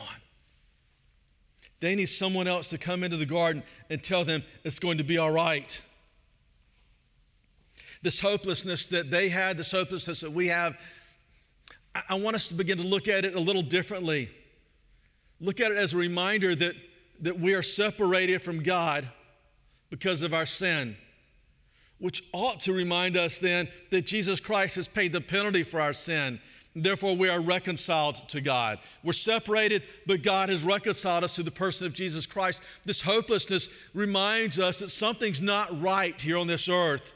They 1.85 1.95
need 1.95 2.07
someone 2.07 2.49
else 2.49 2.71
to 2.71 2.79
come 2.79 3.05
into 3.05 3.19
the 3.19 3.27
garden 3.27 3.63
and 3.91 4.03
tell 4.03 4.25
them 4.25 4.43
it's 4.65 4.79
going 4.79 4.97
to 4.97 5.05
be 5.05 5.19
all 5.19 5.31
right. 5.31 5.83
This 8.01 8.21
hopelessness 8.21 8.89
that 8.89 9.11
they 9.11 9.29
had, 9.29 9.59
this 9.59 9.71
hopelessness 9.71 10.21
that 10.21 10.33
we 10.33 10.47
have, 10.47 10.81
I 12.09 12.15
want 12.15 12.37
us 12.37 12.49
to 12.49 12.55
begin 12.55 12.79
to 12.79 12.87
look 12.87 13.07
at 13.07 13.27
it 13.27 13.35
a 13.35 13.39
little 13.39 13.61
differently. 13.61 14.31
Look 15.43 15.61
at 15.61 15.73
it 15.73 15.77
as 15.77 15.93
a 15.93 15.99
reminder 15.99 16.55
that, 16.55 16.75
that 17.21 17.39
we 17.39 17.53
are 17.53 17.61
separated 17.61 18.41
from 18.41 18.63
God 18.63 19.07
because 19.91 20.23
of 20.23 20.33
our 20.33 20.47
sin, 20.47 20.97
which 21.99 22.23
ought 22.33 22.61
to 22.61 22.73
remind 22.73 23.19
us 23.19 23.39
then 23.39 23.69
that 23.91 24.07
Jesus 24.07 24.41
Christ 24.41 24.77
has 24.77 24.89
paid 24.89 25.13
the 25.13 25.21
penalty 25.21 25.63
for 25.63 25.83
our 25.83 25.93
sin 25.93 26.41
Therefore, 26.77 27.17
we 27.17 27.29
are 27.29 27.41
reconciled 27.41 28.17
to 28.31 28.41
God. 28.41 28.81
We're 29.05 29.13
separated, 29.13 29.85
but 30.07 30.23
God 30.23 30.49
has 30.49 30.65
reconciled 30.65 31.23
us 31.23 31.37
to 31.37 31.45
the 31.45 31.51
person 31.53 31.87
of 31.87 31.93
Jesus 31.93 32.27
Christ. 32.27 32.63
This 32.85 33.01
hopelessness 33.01 33.69
reminds 33.95 34.59
us 34.59 34.81
that 34.81 34.91
something's 34.91 35.41
not 35.41 35.81
right 35.81 36.21
here 36.21 36.37
on 36.37 36.49
this 36.49 36.69
earth. 36.69 37.13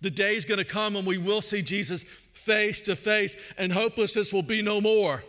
The 0.00 0.10
day 0.10 0.36
is 0.36 0.46
going 0.46 0.58
to 0.58 0.64
come 0.64 0.94
when 0.94 1.04
we 1.04 1.18
will 1.18 1.42
see 1.42 1.60
Jesus 1.60 2.04
face 2.32 2.80
to 2.82 2.96
face, 2.96 3.36
and 3.58 3.70
hopelessness 3.72 4.32
will 4.32 4.42
be 4.42 4.62
no 4.62 4.80
more. 4.80 5.22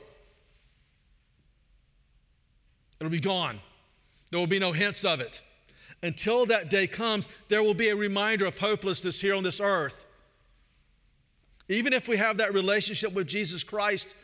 It'll 2.99 3.11
be 3.11 3.19
gone. 3.19 3.59
There 4.31 4.39
will 4.39 4.47
be 4.47 4.59
no 4.59 4.71
hints 4.71 5.03
of 5.03 5.19
it. 5.19 5.41
Until 6.01 6.45
that 6.45 6.69
day 6.69 6.87
comes, 6.87 7.27
there 7.49 7.61
will 7.61 7.73
be 7.73 7.89
a 7.89 7.95
reminder 7.95 8.45
of 8.45 8.57
hopelessness 8.57 9.19
here 9.19 9.35
on 9.35 9.43
this 9.43 9.59
earth. 9.59 10.05
Even 11.69 11.93
if 11.93 12.07
we 12.07 12.17
have 12.17 12.37
that 12.37 12.53
relationship 12.53 13.13
with 13.13 13.27
Jesus 13.27 13.63
Christ, 13.63 14.15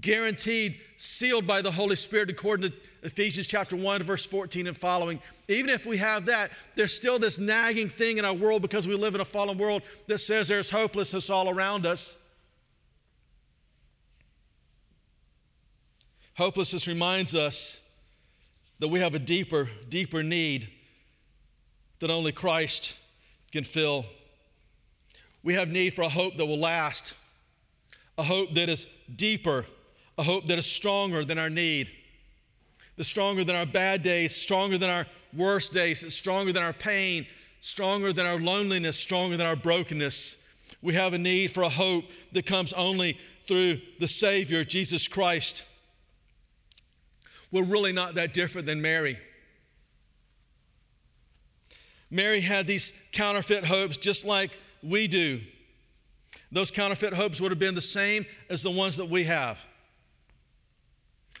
guaranteed, 0.00 0.80
sealed 0.96 1.46
by 1.46 1.62
the 1.62 1.70
Holy 1.70 1.96
Spirit, 1.96 2.30
according 2.30 2.70
to 2.70 2.76
Ephesians 3.02 3.46
chapter 3.46 3.74
1, 3.74 4.02
verse 4.02 4.26
14 4.26 4.66
and 4.66 4.76
following. 4.76 5.20
Even 5.48 5.70
if 5.70 5.86
we 5.86 5.96
have 5.96 6.26
that, 6.26 6.50
there's 6.74 6.94
still 6.94 7.18
this 7.18 7.38
nagging 7.38 7.88
thing 7.88 8.18
in 8.18 8.24
our 8.24 8.34
world 8.34 8.62
because 8.62 8.86
we 8.86 8.94
live 8.94 9.14
in 9.14 9.20
a 9.20 9.24
fallen 9.24 9.56
world 9.56 9.82
that 10.06 10.18
says 10.18 10.48
there's 10.48 10.70
hopelessness 10.70 11.30
all 11.30 11.48
around 11.48 11.86
us. 11.86 12.18
Hopelessness 16.34 16.86
reminds 16.86 17.34
us 17.34 17.80
that 18.78 18.88
we 18.88 19.00
have 19.00 19.14
a 19.14 19.18
deeper, 19.18 19.68
deeper 19.88 20.22
need 20.22 20.68
that 21.98 22.10
only 22.10 22.30
Christ 22.30 22.96
can 23.50 23.64
fill. 23.64 24.04
We 25.48 25.54
have 25.54 25.70
need 25.70 25.94
for 25.94 26.02
a 26.02 26.10
hope 26.10 26.36
that 26.36 26.44
will 26.44 26.58
last, 26.58 27.14
a 28.18 28.22
hope 28.22 28.52
that 28.52 28.68
is 28.68 28.86
deeper, 29.16 29.64
a 30.18 30.22
hope 30.22 30.46
that 30.48 30.58
is 30.58 30.66
stronger 30.66 31.24
than 31.24 31.38
our 31.38 31.48
need, 31.48 31.88
the 32.96 33.04
stronger 33.04 33.44
than 33.44 33.56
our 33.56 33.64
bad 33.64 34.02
days, 34.02 34.36
stronger 34.36 34.76
than 34.76 34.90
our 34.90 35.06
worst 35.34 35.72
days, 35.72 36.14
stronger 36.14 36.52
than 36.52 36.62
our 36.62 36.74
pain, 36.74 37.26
stronger 37.60 38.12
than 38.12 38.26
our 38.26 38.38
loneliness, 38.38 38.98
stronger 38.98 39.38
than 39.38 39.46
our 39.46 39.56
brokenness. 39.56 40.44
We 40.82 40.92
have 40.92 41.14
a 41.14 41.18
need 41.18 41.50
for 41.50 41.62
a 41.62 41.70
hope 41.70 42.04
that 42.32 42.44
comes 42.44 42.74
only 42.74 43.18
through 43.46 43.80
the 44.00 44.06
Savior, 44.06 44.64
Jesus 44.64 45.08
Christ. 45.08 45.64
We're 47.50 47.64
really 47.64 47.94
not 47.94 48.16
that 48.16 48.34
different 48.34 48.66
than 48.66 48.82
Mary. 48.82 49.18
Mary 52.10 52.42
had 52.42 52.66
these 52.66 52.92
counterfeit 53.12 53.64
hopes 53.64 53.96
just 53.96 54.26
like 54.26 54.58
we 54.82 55.08
do. 55.08 55.40
Those 56.52 56.70
counterfeit 56.70 57.14
hopes 57.14 57.40
would 57.40 57.50
have 57.50 57.58
been 57.58 57.74
the 57.74 57.80
same 57.80 58.26
as 58.48 58.62
the 58.62 58.70
ones 58.70 58.96
that 58.96 59.08
we 59.08 59.24
have. 59.24 59.64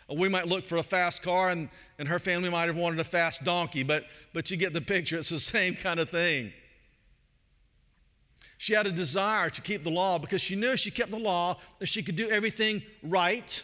We 0.08 0.28
might 0.28 0.46
look 0.46 0.64
for 0.64 0.78
a 0.78 0.82
fast 0.82 1.22
car, 1.22 1.50
and, 1.50 1.68
and 1.98 2.08
her 2.08 2.18
family 2.18 2.48
might 2.48 2.66
have 2.66 2.76
wanted 2.76 2.98
a 2.98 3.04
fast 3.04 3.44
donkey, 3.44 3.82
but, 3.82 4.06
but 4.32 4.50
you 4.50 4.56
get 4.56 4.72
the 4.72 4.80
picture. 4.80 5.18
It's 5.18 5.28
the 5.28 5.40
same 5.40 5.74
kind 5.74 6.00
of 6.00 6.08
thing. 6.08 6.52
She 8.56 8.72
had 8.72 8.86
a 8.86 8.90
desire 8.90 9.50
to 9.50 9.62
keep 9.62 9.84
the 9.84 9.90
law 9.90 10.18
because 10.18 10.40
she 10.40 10.56
knew 10.56 10.72
if 10.72 10.80
she 10.80 10.90
kept 10.90 11.10
the 11.10 11.18
law, 11.18 11.58
that 11.78 11.86
she 11.86 12.02
could 12.02 12.16
do 12.16 12.28
everything 12.28 12.82
right, 13.02 13.62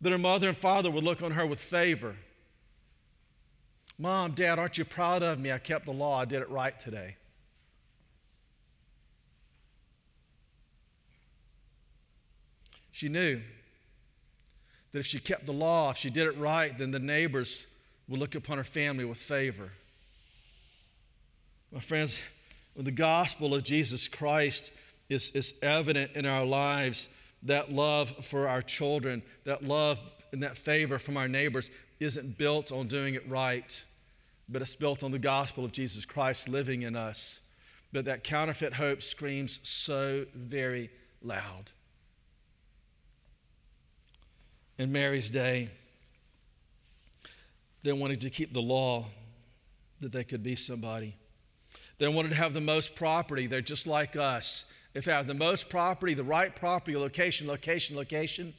that 0.00 0.10
her 0.10 0.18
mother 0.18 0.48
and 0.48 0.56
father 0.56 0.90
would 0.90 1.04
look 1.04 1.22
on 1.22 1.32
her 1.32 1.44
with 1.44 1.60
favor. 1.60 2.16
Mom, 3.98 4.32
Dad, 4.32 4.58
aren't 4.58 4.78
you 4.78 4.86
proud 4.86 5.22
of 5.22 5.38
me? 5.38 5.52
I 5.52 5.58
kept 5.58 5.84
the 5.84 5.92
law, 5.92 6.18
I 6.18 6.24
did 6.24 6.40
it 6.40 6.48
right 6.48 6.78
today. 6.78 7.16
She 12.92 13.08
knew 13.08 13.40
that 14.92 14.98
if 14.98 15.06
she 15.06 15.18
kept 15.18 15.46
the 15.46 15.52
law, 15.52 15.90
if 15.90 15.96
she 15.96 16.10
did 16.10 16.26
it 16.26 16.36
right, 16.36 16.76
then 16.76 16.90
the 16.90 16.98
neighbors 16.98 17.66
would 18.08 18.18
look 18.18 18.34
upon 18.34 18.58
her 18.58 18.64
family 18.64 19.04
with 19.04 19.18
favor. 19.18 19.70
My 21.72 21.80
friends, 21.80 22.22
when 22.74 22.84
the 22.84 22.90
gospel 22.90 23.54
of 23.54 23.62
Jesus 23.62 24.08
Christ 24.08 24.72
is, 25.08 25.30
is 25.36 25.54
evident 25.62 26.12
in 26.14 26.26
our 26.26 26.44
lives, 26.44 27.08
that 27.44 27.72
love 27.72 28.10
for 28.24 28.48
our 28.48 28.62
children, 28.62 29.22
that 29.44 29.62
love 29.62 30.00
and 30.32 30.42
that 30.42 30.56
favor 30.56 30.98
from 30.98 31.16
our 31.16 31.28
neighbors 31.28 31.70
isn't 32.00 32.38
built 32.38 32.72
on 32.72 32.86
doing 32.86 33.14
it 33.14 33.28
right, 33.28 33.84
but 34.48 34.62
it's 34.62 34.74
built 34.74 35.04
on 35.04 35.12
the 35.12 35.18
gospel 35.18 35.64
of 35.64 35.72
Jesus 35.72 36.04
Christ 36.04 36.48
living 36.48 36.82
in 36.82 36.96
us. 36.96 37.40
But 37.92 38.04
that 38.06 38.24
counterfeit 38.24 38.74
hope 38.74 39.02
screams 39.02 39.60
so 39.68 40.26
very 40.34 40.90
loud. 41.22 41.70
In 44.80 44.90
Mary's 44.92 45.30
day, 45.30 45.68
they 47.82 47.92
wanted 47.92 48.22
to 48.22 48.30
keep 48.30 48.54
the 48.54 48.62
law 48.62 49.04
that 50.00 50.10
they 50.10 50.24
could 50.24 50.42
be 50.42 50.56
somebody. 50.56 51.14
They 51.98 52.08
wanted 52.08 52.30
to 52.30 52.36
have 52.36 52.54
the 52.54 52.62
most 52.62 52.96
property. 52.96 53.46
They're 53.46 53.60
just 53.60 53.86
like 53.86 54.16
us. 54.16 54.72
If 54.94 55.06
I 55.06 55.10
have 55.10 55.26
the 55.26 55.34
most 55.34 55.68
property, 55.68 56.14
the 56.14 56.24
right 56.24 56.56
property, 56.56 56.96
location, 56.96 57.46
location, 57.46 57.94
location, 57.94 58.54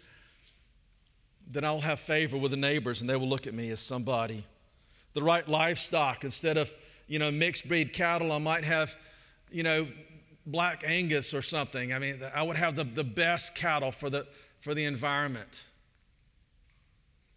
then 1.49 1.65
I'll 1.65 1.81
have 1.81 1.99
favor 1.99 2.37
with 2.37 2.51
the 2.51 2.57
neighbors 2.57 3.01
and 3.01 3.09
they 3.09 3.15
will 3.15 3.27
look 3.27 3.47
at 3.47 3.55
me 3.55 3.71
as 3.71 3.79
somebody. 3.79 4.45
The 5.15 5.23
right 5.23 5.47
livestock, 5.47 6.23
instead 6.23 6.55
of, 6.55 6.71
you 7.07 7.17
know, 7.17 7.31
mixed 7.31 7.67
breed 7.67 7.93
cattle, 7.93 8.31
I 8.31 8.37
might 8.37 8.63
have, 8.63 8.95
you 9.51 9.63
know, 9.63 9.87
black 10.45 10.83
Angus 10.85 11.33
or 11.33 11.41
something. 11.41 11.91
I 11.93 11.97
mean, 11.97 12.19
I 12.35 12.43
would 12.43 12.57
have 12.57 12.75
the, 12.75 12.83
the 12.83 13.03
best 13.03 13.55
cattle 13.55 13.91
for 13.91 14.11
the, 14.11 14.27
for 14.59 14.75
the 14.75 14.85
environment. 14.85 15.63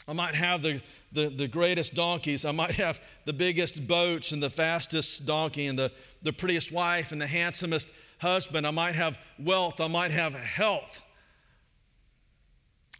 I 0.06 0.12
might 0.12 0.34
have 0.34 0.62
the, 0.62 0.82
the, 1.12 1.28
the 1.28 1.48
greatest 1.48 1.94
donkeys. 1.94 2.44
I 2.44 2.52
might 2.52 2.74
have 2.76 3.00
the 3.24 3.32
biggest 3.32 3.86
boats 3.88 4.32
and 4.32 4.42
the 4.42 4.50
fastest 4.50 5.26
donkey 5.26 5.66
and 5.66 5.78
the, 5.78 5.90
the 6.22 6.32
prettiest 6.32 6.72
wife 6.72 7.10
and 7.12 7.20
the 7.20 7.26
handsomest 7.26 7.90
husband. 8.18 8.66
I 8.66 8.70
might 8.70 8.94
have 8.94 9.18
wealth. 9.38 9.80
I 9.80 9.88
might 9.88 10.10
have 10.10 10.34
health. 10.34 11.02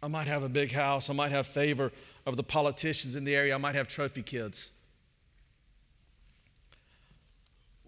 I 0.01 0.07
might 0.07 0.27
have 0.27 0.43
a 0.43 0.49
big 0.49 0.71
house. 0.71 1.09
I 1.09 1.13
might 1.13 1.31
have 1.31 1.45
favor 1.45 1.91
of 2.25 2.37
the 2.37 2.43
politicians 2.43 3.15
in 3.15 3.23
the 3.23 3.35
area. 3.35 3.53
I 3.53 3.57
might 3.57 3.75
have 3.75 3.87
trophy 3.87 4.23
kids. 4.23 4.71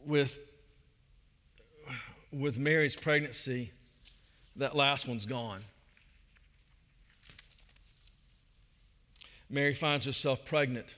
With, 0.05 0.39
with 2.31 2.59
Mary's 2.59 2.95
pregnancy, 2.95 3.71
that 4.55 4.75
last 4.75 5.07
one's 5.07 5.25
gone. 5.25 5.61
Mary 9.49 9.73
finds 9.73 10.05
herself 10.05 10.43
pregnant, 10.45 10.97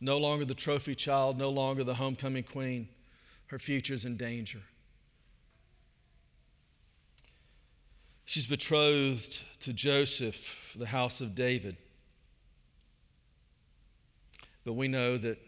no 0.00 0.18
longer 0.18 0.44
the 0.44 0.54
trophy 0.54 0.94
child, 0.94 1.38
no 1.38 1.50
longer 1.50 1.84
the 1.84 1.94
homecoming 1.94 2.42
queen. 2.42 2.88
Her 3.48 3.58
future's 3.58 4.04
in 4.06 4.16
danger. 4.16 4.62
She's 8.24 8.46
betrothed 8.46 9.44
to 9.60 9.74
Joseph, 9.74 10.74
the 10.78 10.86
house 10.86 11.20
of 11.20 11.34
David. 11.34 11.76
But 14.64 14.72
we 14.72 14.88
know 14.88 15.18
that 15.18 15.38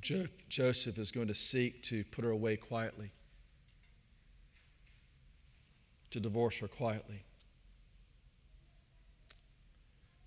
jo- 0.00 0.28
Joseph 0.48 0.96
is 0.96 1.10
going 1.10 1.28
to 1.28 1.34
seek 1.34 1.82
to 1.82 2.02
put 2.04 2.24
her 2.24 2.30
away 2.30 2.56
quietly, 2.56 3.10
to 6.10 6.18
divorce 6.18 6.60
her 6.60 6.68
quietly. 6.68 7.25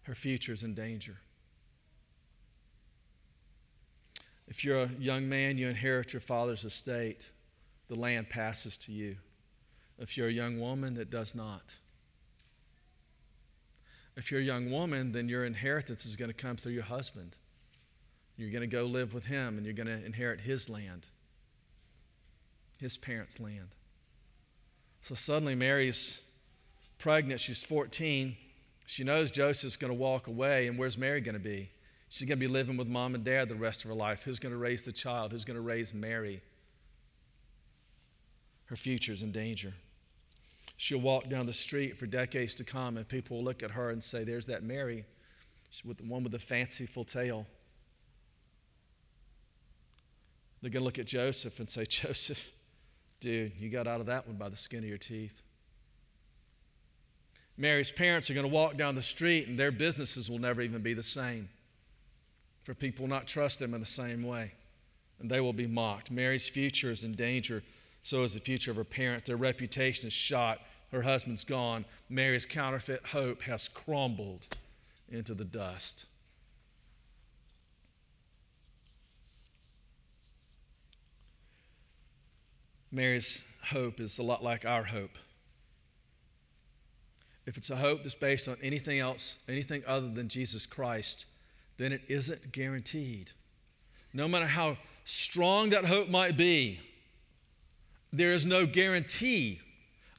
Her 0.10 0.16
future 0.16 0.52
is 0.52 0.64
in 0.64 0.74
danger. 0.74 1.18
If 4.48 4.66
you're 4.66 4.82
a 4.82 4.90
young 5.00 5.30
man, 5.30 5.60
you 5.60 5.68
inherit 5.68 6.14
your 6.14 6.20
father's 6.20 6.66
estate, 6.66 7.30
the 7.90 7.94
land 7.94 8.28
passes 8.28 8.76
to 8.80 8.92
you. 8.92 9.18
If 10.00 10.18
you're 10.18 10.30
a 10.30 10.32
young 10.32 10.60
woman, 10.60 10.98
it 10.98 11.12
does 11.12 11.36
not. 11.36 11.76
If 14.18 14.32
you're 14.32 14.42
a 14.42 14.44
young 14.44 14.72
woman, 14.72 15.12
then 15.12 15.30
your 15.30 15.46
inheritance 15.46 16.08
is 16.08 16.16
going 16.16 16.32
to 16.32 16.34
come 16.34 16.58
through 16.58 16.74
your 16.74 16.82
husband. 16.82 17.36
You're 18.36 18.50
going 18.50 18.68
to 18.68 18.76
go 18.76 18.86
live 18.86 19.14
with 19.14 19.28
him 19.28 19.58
and 19.58 19.64
you're 19.64 19.76
going 19.76 19.86
to 19.86 20.04
inherit 20.04 20.42
his 20.42 20.72
land, 20.72 21.06
his 22.78 22.98
parents' 22.98 23.40
land. 23.40 23.76
So 25.02 25.14
suddenly, 25.14 25.54
Mary's 25.54 26.24
pregnant. 26.98 27.42
She's 27.42 27.62
14. 27.62 28.36
She 28.90 29.04
knows 29.04 29.30
Joseph's 29.30 29.78
going 29.78 29.94
to 29.94 30.00
walk 30.00 30.26
away, 30.26 30.66
and 30.66 30.76
where's 30.76 30.98
Mary 30.98 31.22
going 31.22 31.36
to 31.36 31.40
be? 31.40 31.70
She's 32.10 32.28
going 32.28 32.40
to 32.40 32.44
be 32.44 32.52
living 32.52 32.76
with 32.76 32.88
mom 32.88 33.14
and 33.14 33.24
dad 33.24 33.48
the 33.48 33.54
rest 33.54 33.84
of 33.84 33.90
her 33.90 33.96
life. 33.96 34.24
Who's 34.24 34.40
going 34.40 34.52
to 34.52 34.58
raise 34.58 34.82
the 34.82 34.92
child? 34.92 35.32
Who's 35.32 35.46
going 35.46 35.58
to 35.58 35.62
raise 35.62 35.94
Mary? 35.94 36.42
Her 38.66 38.76
future's 38.76 39.22
in 39.22 39.32
danger. 39.32 39.74
She'll 40.76 41.02
walk 41.02 41.30
down 41.30 41.46
the 41.46 41.54
street 41.54 42.00
for 42.00 42.08
decades 42.08 42.56
to 42.56 42.64
come, 42.64 42.98
and 42.98 43.08
people 43.08 43.38
will 43.38 43.44
look 43.44 43.62
at 43.62 43.70
her 43.70 43.92
and 43.92 44.02
say, 44.02 44.24
There's 44.24 44.48
that 44.48 44.64
Mary, 44.64 45.06
with 45.86 45.98
the 45.98 46.06
one 46.06 46.24
with 46.24 46.32
the 46.32 46.40
fanciful 46.40 47.04
tale. 47.04 47.46
They're 50.64 50.72
going 50.72 50.82
to 50.82 50.86
look 50.86 50.98
at 50.98 51.06
Joseph 51.06 51.60
and 51.60 51.70
say, 51.70 51.86
Joseph, 51.88 52.52
dude, 53.20 53.52
you 53.60 53.70
got 53.70 53.86
out 53.86 54.00
of 54.00 54.08
that 54.08 54.26
one 54.26 54.38
by 54.38 54.50
the 54.50 54.58
skin 54.58 54.80
of 54.80 54.90
your 54.90 54.98
teeth. 54.98 55.44
Mary's 57.60 57.92
parents 57.92 58.30
are 58.30 58.34
going 58.34 58.48
to 58.48 58.54
walk 58.54 58.78
down 58.78 58.96
the 58.96 59.02
street 59.02 59.50
and 59.50 59.60
their 59.60 59.70
businesses 59.70 60.30
will 60.30 60.40
never 60.40 60.62
even 60.62 60.82
be 60.82 60.94
the 60.94 61.04
same. 61.04 61.50
For 62.64 62.74
people 62.74 63.06
not 63.06 63.28
trust 63.28 63.60
them 63.60 63.74
in 63.74 63.82
the 63.82 63.86
same 63.86 64.24
way. 64.24 64.54
And 65.20 65.30
they 65.30 65.42
will 65.42 65.52
be 65.52 65.68
mocked. 65.68 66.10
Mary's 66.10 66.48
future 66.48 66.90
is 66.90 67.04
in 67.04 67.12
danger. 67.12 67.62
So 68.02 68.24
is 68.24 68.34
the 68.34 68.40
future 68.40 68.72
of 68.72 68.78
her 68.78 68.86
parents. 68.86 69.28
Their 69.28 69.36
reputation 69.36 70.08
is 70.08 70.14
shot. 70.14 70.62
Her 70.94 71.02
husband's 71.02 71.44
gone. 71.44 71.84
Mary's 72.10 72.46
counterfeit 72.46 73.08
hope 73.08 73.42
has 73.42 73.68
crumbled 73.68 74.48
into 75.10 75.34
the 75.34 75.44
dust. 75.44 76.06
Mary's 82.90 83.46
hope 83.66 84.00
is 84.00 84.18
a 84.18 84.24
lot 84.24 84.42
like 84.42 84.66
our 84.66 84.86
hope 84.86 85.18
if 87.50 87.58
it's 87.58 87.72
a 87.72 87.76
hope 87.76 88.04
that's 88.04 88.14
based 88.14 88.48
on 88.48 88.56
anything 88.62 89.00
else, 89.00 89.40
anything 89.50 89.82
other 89.88 90.08
than 90.08 90.28
Jesus 90.28 90.68
Christ, 90.68 91.26
then 91.78 91.92
it 91.92 92.02
isn't 92.08 92.52
guaranteed. 92.52 93.32
No 94.14 94.28
matter 94.28 94.46
how 94.46 94.78
strong 95.04 95.72
that 95.72 95.84
hope 95.84 96.10
might 96.10 96.38
be, 96.38 96.80
there 98.14 98.34
is 98.34 98.46
no 98.46 98.68
guarantee 98.68 99.62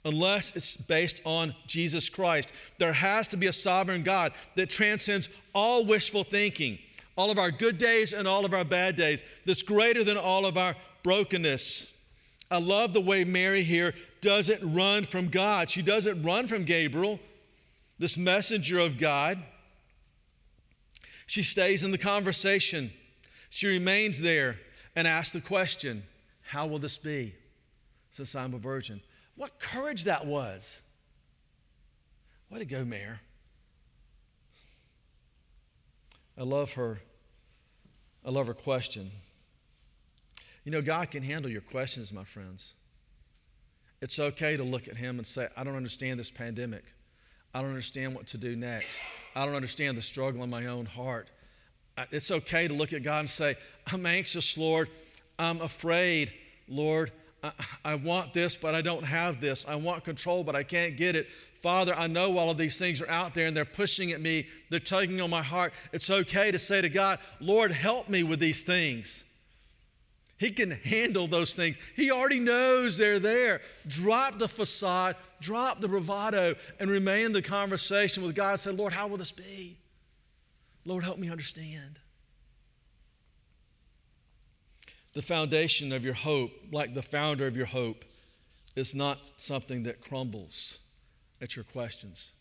unless 0.05 0.57
it's 0.57 0.77
based 0.77 1.23
on 1.25 1.55
Jesus 1.69 2.09
Christ. 2.09 2.53
There 2.79 2.93
has 2.93 3.29
to 3.29 3.37
be 3.37 3.47
a 3.47 3.53
sovereign 3.53 4.03
God 4.03 4.33
that 4.57 4.69
transcends 4.69 5.29
all 5.55 5.85
wishful 5.85 6.25
thinking, 6.25 6.81
all 7.16 7.31
of 7.31 7.38
our 7.38 7.53
good 7.53 7.79
days 7.79 8.12
and 8.12 8.27
all 8.27 8.45
of 8.45 8.55
our 8.55 8.64
bad 8.64 8.97
days, 8.97 9.25
that's 9.47 9.62
greater 9.62 10.03
than 10.03 10.19
all 10.19 10.47
of 10.47 10.59
our 10.59 10.75
brokenness. 11.05 11.97
I 12.51 12.59
love 12.59 12.93
the 12.93 13.01
way 13.01 13.23
Mary 13.23 13.62
here 13.62 13.95
doesn't 14.22 14.74
run 14.74 15.04
from 15.04 15.28
God. 15.28 15.70
She 15.70 15.83
doesn't 15.83 16.22
run 16.22 16.46
from 16.46 16.64
Gabriel, 16.64 17.20
this 17.98 18.16
messenger 18.16 18.78
of 18.78 18.98
God. 18.98 19.38
She 21.26 21.42
stays 21.42 21.83
in 21.83 21.90
the 21.90 21.98
conversation. 21.98 22.90
She 23.48 23.66
remains 23.66 24.20
there 24.20 24.59
and 24.96 25.06
asks 25.06 25.33
the 25.33 25.40
question 25.40 26.02
How 26.42 26.66
will 26.66 26.78
this 26.78 26.96
be 26.96 27.35
since 28.11 28.35
I'm 28.35 28.54
a 28.54 28.59
virgin? 28.59 29.00
What 29.37 29.59
courage 29.59 30.04
that 30.04 30.26
was. 30.26 30.80
Way 32.50 32.59
to 32.59 32.64
go, 32.64 32.85
Mary. 32.85 33.16
I 36.37 36.42
love 36.42 36.72
her. 36.72 37.00
I 38.24 38.30
love 38.30 38.46
her 38.48 38.54
question. 38.54 39.11
You 40.64 40.72
know, 40.72 40.83
God 40.83 41.11
can 41.11 41.22
handle 41.22 41.50
your 41.50 41.61
questions, 41.61 42.12
my 42.12 42.24
friends. 42.24 42.74
It's 44.01 44.19
okay 44.19 44.57
to 44.57 44.65
look 44.65 44.89
at 44.89 44.97
Him 44.97 45.19
and 45.19 45.27
say, 45.27 45.49
I 45.57 45.65
don't 45.65 45.77
understand 45.77 46.19
this 46.19 46.31
pandemic. 46.31 46.85
I 47.53 47.61
don't 47.61 47.71
understand 47.71 48.15
what 48.15 48.27
to 48.29 48.39
do 48.39 48.57
next. 48.57 49.03
I 49.35 49.45
don't 49.45 49.55
understand 49.55 49.97
the 49.97 50.03
struggle 50.03 50.43
in 50.45 50.51
my 50.51 50.67
own 50.67 50.87
heart. 50.87 51.29
It's 52.11 52.31
okay 52.31 52.69
to 52.69 52.75
look 52.75 52.93
at 52.93 53.03
God 53.03 53.21
and 53.21 53.31
say, 53.31 53.57
I'm 53.93 54.07
anxious, 54.07 54.57
Lord. 54.57 54.89
I'm 55.39 55.61
afraid, 55.61 56.33
Lord. 56.69 57.13
I, 57.85 57.95
want 57.95 58.35
this, 58.35 58.57
but 58.57 58.75
I 58.75 58.83
don't 58.83 59.05
have 59.05 59.41
this. 59.41 59.67
I 59.67 59.75
want 59.75 60.05
control, 60.05 60.45
but 60.45 60.55
I 60.55 60.63
can't 60.63 60.97
get 60.97 61.17
it. 61.17 61.29
Father, 61.55 61.95
I 61.95 62.07
know 62.07 62.37
all 62.37 62.51
of 62.51 62.59
these 62.59 62.79
things 62.79 63.01
are 63.01 63.09
out 63.09 63.35
there 63.35 63.47
and 63.47 63.57
they're 63.57 63.65
pushing 63.65 64.13
at 64.13 64.21
me, 64.21 64.47
they're 64.69 64.79
tugging 64.79 65.21
on 65.21 65.31
my 65.31 65.43
heart. 65.43 65.73
It's 65.93 66.11
okay 66.11 66.51
to 66.51 66.59
say 66.59 66.81
to 66.81 66.89
God, 66.89 67.19
Lord, 67.41 67.73
help 67.73 68.09
me 68.09 68.23
with 68.23 68.41
these 68.41 68.63
things. 68.63 69.25
He 70.40 70.50
can 70.50 70.70
handle 70.70 71.26
those 71.26 71.53
things. 71.53 71.76
He 71.94 72.11
already 72.11 72.40
knows 72.40 72.96
they're 72.96 73.18
there. 73.18 73.61
Drop 73.87 74.38
the 74.38 74.48
facade, 74.48 75.16
drop 75.38 75.83
the 75.83 75.88
bravado, 75.88 76.55
and 76.81 76.90
remain 76.90 77.26
in 77.26 77.33
the 77.33 77.42
conversation 77.42 78.22
with 78.22 78.35
God. 78.35 78.59
Say, 78.59 78.70
Lord, 78.70 78.94
how 78.94 79.07
will 79.07 79.18
this 79.18 79.33
be? 79.33 79.76
Lord, 80.87 81.05
help 81.05 81.18
me 81.18 81.29
understand. 81.29 81.98
The 85.12 85.20
foundation 85.20 85.92
of 85.92 86.07
your 86.07 86.14
hope, 86.14 86.53
like 86.72 86.94
the 86.94 87.03
founder 87.03 87.46
of 87.46 87.55
your 87.55 87.66
hope, 87.66 88.07
is 88.74 88.94
not 88.94 89.31
something 89.37 89.83
that 89.83 90.00
crumbles 90.00 90.79
at 91.42 91.55
your 91.55 91.66
questions. 91.66 92.33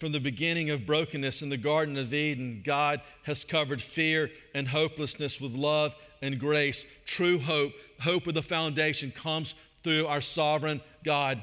From 0.00 0.12
the 0.12 0.20
beginning 0.20 0.70
of 0.70 0.86
brokenness 0.86 1.42
in 1.42 1.50
the 1.50 1.56
Garden 1.56 1.96
of 1.96 2.12
Eden, 2.12 2.62
God 2.64 3.00
has 3.24 3.44
covered 3.44 3.80
fear 3.80 4.30
and 4.54 4.66
hopelessness 4.66 5.40
with 5.40 5.54
love 5.54 5.94
and 6.22 6.38
grace. 6.38 6.86
True 7.04 7.38
hope, 7.38 7.72
hope 8.00 8.26
with 8.26 8.34
the 8.34 8.42
foundation, 8.42 9.12
comes 9.12 9.54
through 9.84 10.06
our 10.06 10.20
sovereign 10.20 10.80
God. 11.04 11.40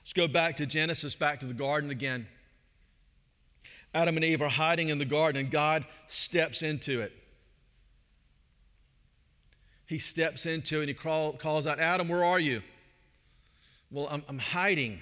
Let's 0.00 0.12
go 0.12 0.28
back 0.28 0.56
to 0.56 0.66
Genesis, 0.66 1.14
back 1.14 1.40
to 1.40 1.46
the 1.46 1.54
garden 1.54 1.90
again. 1.90 2.26
Adam 3.92 4.16
and 4.16 4.24
Eve 4.24 4.42
are 4.42 4.48
hiding 4.48 4.88
in 4.88 4.98
the 4.98 5.04
garden, 5.04 5.40
and 5.40 5.50
God 5.50 5.84
steps 6.06 6.62
into 6.62 7.00
it 7.00 7.12
he 9.88 9.98
steps 9.98 10.44
into 10.44 10.80
and 10.80 10.88
he 10.88 10.94
calls 10.94 11.66
out, 11.66 11.80
Adam, 11.80 12.08
where 12.08 12.22
are 12.22 12.38
you? 12.38 12.62
Well, 13.90 14.06
I'm, 14.10 14.22
I'm 14.28 14.38
hiding. 14.38 15.00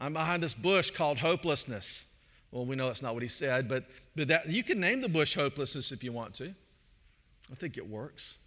I'm 0.00 0.12
behind 0.12 0.42
this 0.42 0.54
bush 0.54 0.90
called 0.90 1.18
hopelessness. 1.18 2.08
Well, 2.50 2.64
we 2.64 2.76
know 2.76 2.86
that's 2.86 3.02
not 3.02 3.14
what 3.14 3.22
he 3.22 3.28
said, 3.28 3.68
but, 3.68 3.84
but 4.16 4.28
that, 4.28 4.48
you 4.48 4.62
can 4.62 4.80
name 4.80 5.00
the 5.00 5.08
bush 5.08 5.34
hopelessness 5.34 5.92
if 5.92 6.02
you 6.02 6.12
want 6.12 6.34
to. 6.34 6.54
I 7.50 7.54
think 7.54 7.76
it 7.76 7.88
works. 7.88 8.38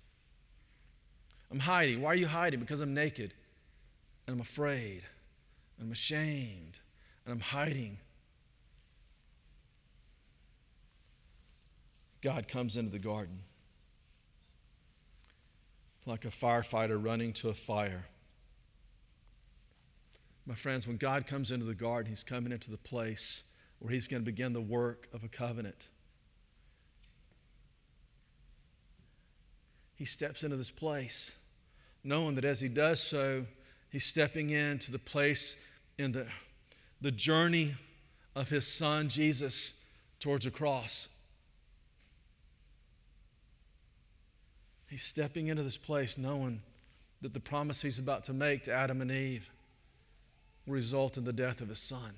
I'm 1.51 1.59
hiding. 1.59 2.01
Why 2.01 2.09
are 2.09 2.15
you 2.15 2.27
hiding? 2.27 2.59
Because 2.59 2.81
I'm 2.81 2.93
naked 2.93 3.33
and 4.25 4.35
I'm 4.35 4.41
afraid 4.41 5.03
and 5.77 5.87
I'm 5.87 5.91
ashamed 5.91 6.79
and 7.25 7.33
I'm 7.33 7.39
hiding. 7.41 7.97
God 12.21 12.47
comes 12.47 12.77
into 12.77 12.91
the 12.91 12.99
garden 12.99 13.39
like 16.05 16.25
a 16.25 16.29
firefighter 16.29 17.03
running 17.03 17.33
to 17.33 17.49
a 17.49 17.53
fire. 17.53 18.05
My 20.45 20.56
friends, 20.56 20.88
when 20.88 20.97
God 20.97 21.27
comes 21.27 21.51
into 21.51 21.65
the 21.65 21.75
garden, 21.75 22.10
He's 22.10 22.23
coming 22.23 22.51
into 22.51 22.71
the 22.71 22.77
place 22.77 23.43
where 23.80 23.91
He's 23.91 24.08
going 24.08 24.21
to 24.21 24.25
begin 24.25 24.54
the 24.54 24.62
work 24.62 25.08
of 25.13 25.23
a 25.23 25.27
covenant. 25.27 25.88
He 29.95 30.06
steps 30.06 30.43
into 30.43 30.58
this 30.58 30.71
place, 30.71 31.38
knowing 32.04 32.36
that 32.36 32.45
as 32.45 32.60
He 32.60 32.69
does 32.69 33.01
so, 33.01 33.45
He's 33.91 34.06
stepping 34.06 34.49
into 34.49 34.91
the 34.91 34.99
place 34.99 35.58
in 35.97 36.12
the, 36.12 36.27
the 37.01 37.12
journey 37.12 37.75
of 38.36 38.49
His 38.49 38.65
Son, 38.65 39.10
Jesus, 39.10 39.84
towards 40.19 40.45
a 40.45 40.51
cross. 40.51 41.10
He's 44.89 45.04
stepping 45.04 45.47
into 45.47 45.63
this 45.63 45.77
place 45.77 46.17
knowing 46.17 46.62
that 47.21 47.34
the 47.34 47.39
promise 47.39 47.82
he's 47.82 47.99
about 47.99 48.25
to 48.25 48.34
make 48.34 48.65
to 48.65 48.73
Adam 48.73 49.01
and 49.01 49.10
Eve 49.10 49.49
result 50.67 51.17
in 51.17 51.24
the 51.24 51.34
death 51.34 51.62
of 51.62 51.69
his 51.69 51.80
son. 51.80 52.12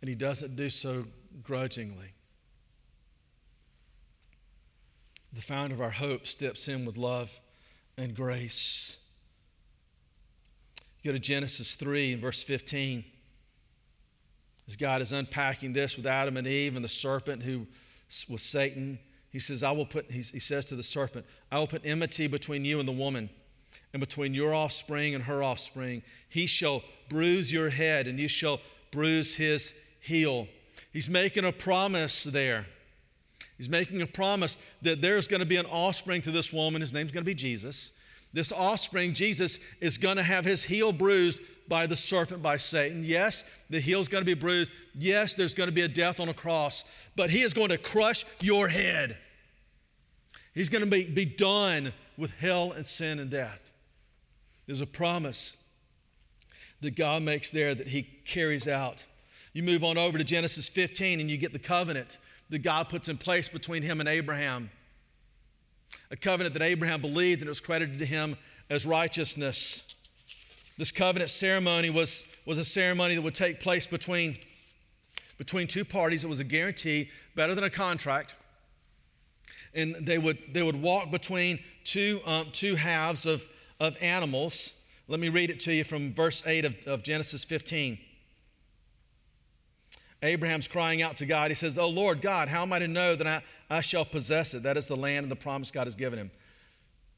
And 0.00 0.08
he 0.08 0.14
doesn't 0.14 0.56
do 0.56 0.68
so 0.68 1.04
grudgingly. 1.42 2.12
The 5.32 5.42
founder 5.42 5.74
of 5.74 5.80
our 5.80 5.90
hope 5.90 6.26
steps 6.26 6.68
in 6.68 6.84
with 6.84 6.96
love 6.96 7.38
and 7.98 8.14
grace. 8.14 8.98
Go 11.04 11.12
to 11.12 11.18
Genesis 11.18 11.74
3 11.74 12.14
and 12.14 12.22
verse 12.22 12.42
15. 12.42 13.04
As 14.68 14.76
God 14.76 15.00
is 15.00 15.12
unpacking 15.12 15.72
this 15.72 15.96
with 15.96 16.06
Adam 16.06 16.36
and 16.36 16.46
Eve 16.46 16.74
and 16.74 16.84
the 16.84 16.88
serpent 16.88 17.42
who 17.42 17.66
was 18.28 18.42
Satan 18.42 18.98
he 19.36 19.40
says, 19.40 19.62
I 19.62 19.70
will 19.70 19.84
put, 19.84 20.10
he 20.10 20.22
says 20.22 20.64
to 20.64 20.76
the 20.76 20.82
serpent, 20.82 21.26
I 21.52 21.58
will 21.58 21.66
put 21.66 21.84
enmity 21.84 22.26
between 22.26 22.64
you 22.64 22.80
and 22.80 22.88
the 22.88 22.92
woman, 22.92 23.28
and 23.92 24.00
between 24.00 24.34
your 24.34 24.54
offspring 24.54 25.14
and 25.14 25.24
her 25.24 25.42
offspring. 25.42 26.02
He 26.28 26.46
shall 26.46 26.82
bruise 27.08 27.52
your 27.52 27.70
head, 27.70 28.06
and 28.06 28.18
you 28.18 28.28
shall 28.28 28.60
bruise 28.90 29.36
his 29.36 29.78
heel. 30.00 30.48
He's 30.92 31.08
making 31.08 31.44
a 31.44 31.52
promise 31.52 32.24
there. 32.24 32.66
He's 33.56 33.68
making 33.70 34.02
a 34.02 34.06
promise 34.06 34.58
that 34.82 35.00
there's 35.00 35.28
going 35.28 35.40
to 35.40 35.46
be 35.46 35.56
an 35.56 35.66
offspring 35.66 36.22
to 36.22 36.30
this 36.30 36.52
woman. 36.52 36.80
His 36.80 36.92
name's 36.92 37.12
going 37.12 37.24
to 37.24 37.30
be 37.30 37.34
Jesus. 37.34 37.92
This 38.32 38.52
offspring, 38.52 39.14
Jesus, 39.14 39.60
is 39.80 39.96
going 39.96 40.16
to 40.16 40.22
have 40.22 40.44
his 40.44 40.62
heel 40.62 40.92
bruised 40.92 41.40
by 41.68 41.86
the 41.86 41.96
serpent, 41.96 42.42
by 42.42 42.56
Satan. 42.56 43.02
Yes, 43.02 43.48
the 43.70 43.80
heel's 43.80 44.08
going 44.08 44.22
to 44.22 44.26
be 44.26 44.34
bruised. 44.34 44.72
Yes, 44.94 45.34
there's 45.34 45.54
going 45.54 45.68
to 45.68 45.74
be 45.74 45.82
a 45.82 45.88
death 45.88 46.20
on 46.20 46.28
a 46.28 46.34
cross, 46.34 46.84
but 47.16 47.30
he 47.30 47.42
is 47.42 47.54
going 47.54 47.70
to 47.70 47.78
crush 47.78 48.24
your 48.40 48.68
head. 48.68 49.16
He's 50.54 50.68
going 50.68 50.84
to 50.84 50.90
be, 50.90 51.04
be 51.04 51.24
done 51.24 51.92
with 52.16 52.30
hell 52.32 52.72
and 52.72 52.86
sin 52.86 53.18
and 53.18 53.30
death. 53.30 53.72
There's 54.66 54.80
a 54.80 54.86
promise 54.86 55.56
that 56.80 56.96
God 56.96 57.22
makes 57.22 57.50
there 57.50 57.74
that 57.74 57.88
He 57.88 58.02
carries 58.02 58.68
out. 58.68 59.06
You 59.52 59.62
move 59.62 59.84
on 59.84 59.96
over 59.96 60.18
to 60.18 60.24
Genesis 60.24 60.68
15 60.68 61.20
and 61.20 61.30
you 61.30 61.36
get 61.36 61.52
the 61.52 61.58
covenant 61.58 62.18
that 62.50 62.58
God 62.58 62.88
puts 62.88 63.08
in 63.08 63.16
place 63.16 63.48
between 63.48 63.82
Him 63.82 64.00
and 64.00 64.08
Abraham. 64.08 64.70
A 66.10 66.16
covenant 66.16 66.52
that 66.54 66.62
Abraham 66.62 67.00
believed 67.00 67.40
and 67.40 67.48
it 67.48 67.50
was 67.50 67.60
credited 67.60 67.98
to 67.98 68.06
him 68.06 68.36
as 68.68 68.86
righteousness. 68.86 69.82
This 70.78 70.92
covenant 70.92 71.30
ceremony 71.30 71.90
was, 71.90 72.28
was 72.44 72.58
a 72.58 72.64
ceremony 72.64 73.14
that 73.14 73.22
would 73.22 73.34
take 73.34 73.60
place 73.60 73.86
between, 73.86 74.36
between 75.38 75.66
two 75.66 75.84
parties. 75.84 76.22
It 76.22 76.28
was 76.28 76.38
a 76.38 76.44
guarantee, 76.44 77.10
better 77.34 77.54
than 77.54 77.64
a 77.64 77.70
contract 77.70 78.36
and 79.76 79.94
they 79.94 80.18
would, 80.18 80.38
they 80.52 80.62
would 80.62 80.80
walk 80.80 81.10
between 81.10 81.60
two, 81.84 82.20
um, 82.26 82.48
two 82.50 82.74
halves 82.74 83.26
of, 83.26 83.46
of 83.80 83.96
animals. 84.00 84.80
Let 85.08 85.20
me 85.20 85.28
read 85.28 85.50
it 85.50 85.60
to 85.60 85.72
you 85.72 85.84
from 85.84 86.12
verse 86.12 86.46
8 86.46 86.64
of, 86.64 86.76
of 86.86 87.02
Genesis 87.02 87.44
15. 87.44 87.98
Abraham's 90.22 90.66
crying 90.66 91.02
out 91.02 91.18
to 91.18 91.26
God. 91.26 91.50
He 91.50 91.54
says, 91.54 91.78
Oh 91.78 91.88
Lord 91.88 92.20
God, 92.20 92.48
how 92.48 92.62
am 92.62 92.72
I 92.72 92.78
to 92.78 92.88
know 92.88 93.14
that 93.14 93.26
I, 93.26 93.42
I 93.70 93.80
shall 93.80 94.04
possess 94.04 94.54
it? 94.54 94.62
That 94.62 94.76
is 94.76 94.86
the 94.86 94.96
land 94.96 95.24
and 95.24 95.30
the 95.30 95.36
promise 95.36 95.70
God 95.70 95.86
has 95.86 95.94
given 95.94 96.18
him. 96.18 96.30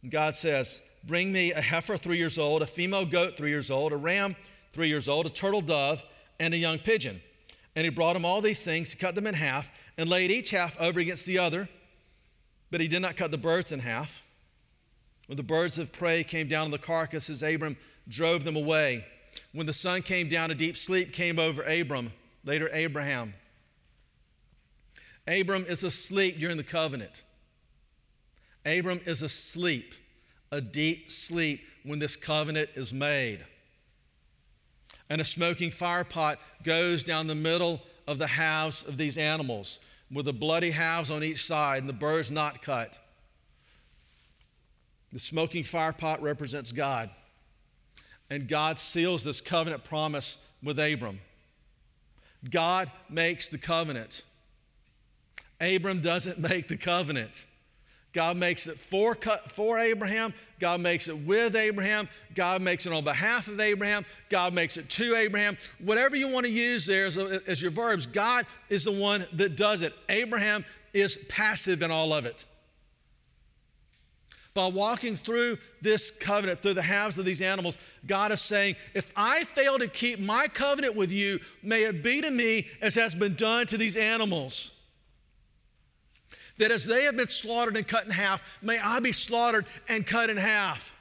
And 0.02 0.10
God 0.10 0.34
says, 0.34 0.82
Bring 1.04 1.32
me 1.32 1.52
a 1.52 1.60
heifer 1.60 1.96
three 1.96 2.18
years 2.18 2.38
old, 2.38 2.62
a 2.62 2.66
female 2.66 3.06
goat 3.06 3.36
three 3.36 3.50
years 3.50 3.70
old, 3.70 3.92
a 3.92 3.96
ram 3.96 4.36
three 4.72 4.88
years 4.88 5.08
old, 5.08 5.26
a 5.26 5.30
turtle 5.30 5.60
dove, 5.60 6.02
and 6.40 6.52
a 6.52 6.56
young 6.56 6.78
pigeon. 6.78 7.20
And 7.76 7.84
he 7.84 7.90
brought 7.90 8.16
him 8.16 8.24
all 8.24 8.40
these 8.40 8.64
things, 8.64 8.92
He 8.92 8.98
cut 8.98 9.14
them 9.14 9.26
in 9.26 9.34
half, 9.34 9.70
and 9.96 10.08
laid 10.08 10.30
each 10.30 10.50
half 10.50 10.78
over 10.80 10.98
against 11.00 11.26
the 11.26 11.38
other. 11.38 11.68
But 12.70 12.80
he 12.80 12.88
did 12.88 13.00
not 13.00 13.16
cut 13.16 13.30
the 13.30 13.38
birds 13.38 13.72
in 13.72 13.80
half. 13.80 14.22
When 15.28 15.36
the 15.36 15.42
birds 15.42 15.78
of 15.78 15.92
prey 15.92 16.24
came 16.24 16.48
down 16.48 16.64
on 16.64 16.70
the 16.70 16.78
carcasses, 16.78 17.42
Abram 17.42 17.76
drove 18.08 18.44
them 18.44 18.56
away. 18.56 19.04
When 19.52 19.66
the 19.66 19.74
sun 19.74 20.00
came 20.00 20.30
down, 20.30 20.50
a 20.50 20.54
deep 20.54 20.76
sleep 20.76 21.12
came 21.12 21.38
over 21.38 21.62
Abram, 21.62 22.12
later 22.44 22.70
Abraham. 22.72 23.34
Abram 25.26 25.66
is 25.66 25.84
asleep 25.84 26.38
during 26.38 26.56
the 26.56 26.64
covenant. 26.64 27.24
Abram 28.64 29.00
is 29.04 29.20
asleep, 29.20 29.94
a 30.50 30.62
deep 30.62 31.10
sleep 31.10 31.60
when 31.82 31.98
this 31.98 32.16
covenant 32.16 32.70
is 32.74 32.94
made. 32.94 33.44
And 35.10 35.20
a 35.20 35.26
smoking 35.26 35.70
fire 35.70 36.04
pot 36.04 36.38
goes 36.62 37.04
down 37.04 37.26
the 37.26 37.34
middle 37.34 37.82
of 38.06 38.16
the 38.16 38.26
halves 38.26 38.82
of 38.82 38.96
these 38.96 39.18
animals 39.18 39.80
with 40.10 40.24
the 40.24 40.32
bloody 40.32 40.70
halves 40.70 41.10
on 41.10 41.22
each 41.22 41.44
side 41.44 41.80
and 41.80 41.88
the 41.88 41.92
birds 41.92 42.30
not 42.30 42.62
cut. 42.62 42.98
The 45.12 45.18
smoking 45.18 45.64
fire 45.64 45.92
pot 45.92 46.22
represents 46.22 46.72
God. 46.72 47.10
And 48.30 48.46
God 48.46 48.78
seals 48.78 49.24
this 49.24 49.40
covenant 49.40 49.84
promise 49.84 50.44
with 50.62 50.78
Abram. 50.78 51.20
God 52.50 52.90
makes 53.08 53.48
the 53.48 53.58
covenant. 53.58 54.22
Abram 55.60 56.00
doesn't 56.00 56.38
make 56.50 56.68
the 56.68 56.76
covenant. 56.76 57.46
God 58.12 58.36
makes 58.36 58.66
it 58.66 58.76
for, 58.76 59.14
for 59.46 59.78
Abraham. 59.78 60.34
God 60.58 60.80
makes 60.80 61.08
it 61.08 61.16
with 61.16 61.54
Abraham. 61.54 62.08
God 62.34 62.62
makes 62.62 62.86
it 62.86 62.92
on 62.92 63.04
behalf 63.04 63.48
of 63.48 63.60
Abraham. 63.60 64.04
God 64.28 64.54
makes 64.54 64.76
it 64.76 64.88
to 64.90 65.14
Abraham. 65.14 65.56
Whatever 65.78 66.16
you 66.16 66.28
want 66.28 66.46
to 66.46 66.52
use 66.52 66.86
there 66.86 67.06
as, 67.06 67.16
as 67.16 67.62
your 67.62 67.70
verbs, 67.70 68.06
God 68.06 68.46
is 68.68 68.84
the 68.84 68.92
one 68.92 69.26
that 69.34 69.56
does 69.56 69.82
it. 69.82 69.92
Abraham 70.08 70.64
is 70.92 71.16
passive 71.28 71.82
in 71.82 71.90
all 71.90 72.12
of 72.12 72.26
it. 72.26 72.44
By 74.58 74.66
walking 74.66 75.14
through 75.14 75.58
this 75.82 76.10
covenant, 76.10 76.62
through 76.62 76.74
the 76.74 76.82
halves 76.82 77.16
of 77.16 77.24
these 77.24 77.42
animals, 77.42 77.78
God 78.04 78.32
is 78.32 78.40
saying, 78.40 78.74
if 78.92 79.12
I 79.14 79.44
fail 79.44 79.78
to 79.78 79.86
keep 79.86 80.18
my 80.18 80.48
covenant 80.48 80.96
with 80.96 81.12
you, 81.12 81.38
may 81.62 81.84
it 81.84 82.02
be 82.02 82.20
to 82.22 82.28
me 82.28 82.66
as 82.82 82.96
has 82.96 83.14
been 83.14 83.34
done 83.34 83.68
to 83.68 83.78
these 83.78 83.96
animals 83.96 84.76
that 86.56 86.72
as 86.72 86.86
they 86.86 87.04
have 87.04 87.16
been 87.16 87.28
slaughtered 87.28 87.76
and 87.76 87.86
cut 87.86 88.04
in 88.04 88.10
half, 88.10 88.42
may 88.60 88.80
I 88.80 88.98
be 88.98 89.12
slaughtered 89.12 89.64
and 89.88 90.04
cut 90.04 90.28
in 90.28 90.36
half. 90.36 90.92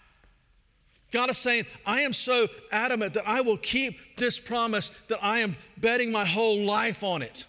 God 1.11 1.31
is 1.31 1.39
saying, 1.39 1.65
I 1.83 2.01
am 2.01 2.13
so 2.13 2.47
adamant 2.71 3.15
that 3.15 3.27
I 3.27 3.41
will 3.41 3.57
keep 3.57 4.17
this 4.17 4.39
promise 4.39 4.89
that 5.07 5.17
I 5.23 5.39
am 5.39 5.55
betting 5.77 6.11
my 6.11 6.25
whole 6.25 6.63
life 6.63 7.03
on 7.03 7.23
it. 7.23 7.43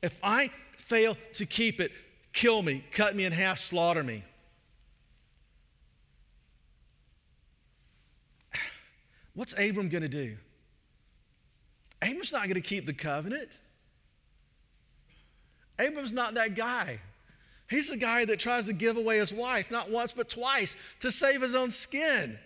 If 0.00 0.18
I 0.24 0.48
fail 0.78 1.18
to 1.34 1.44
keep 1.44 1.82
it, 1.82 1.92
kill 2.32 2.62
me, 2.62 2.82
cut 2.92 3.14
me 3.14 3.26
in 3.26 3.32
half, 3.32 3.58
slaughter 3.58 4.02
me. 4.02 4.24
What's 9.34 9.52
Abram 9.58 9.88
going 9.88 10.02
to 10.02 10.08
do? 10.08 10.36
Abram's 12.02 12.32
not 12.32 12.42
going 12.42 12.54
to 12.54 12.60
keep 12.60 12.86
the 12.86 12.92
covenant. 12.92 13.48
Abram's 15.78 16.12
not 16.12 16.34
that 16.34 16.54
guy. 16.54 17.00
He's 17.70 17.88
the 17.88 17.96
guy 17.96 18.24
that 18.26 18.38
tries 18.38 18.66
to 18.66 18.72
give 18.72 18.96
away 18.96 19.18
his 19.18 19.32
wife, 19.32 19.70
not 19.70 19.90
once, 19.90 20.12
but 20.12 20.28
twice, 20.28 20.76
to 21.00 21.10
save 21.10 21.40
his 21.40 21.54
own 21.54 21.70
skin. 21.70 22.38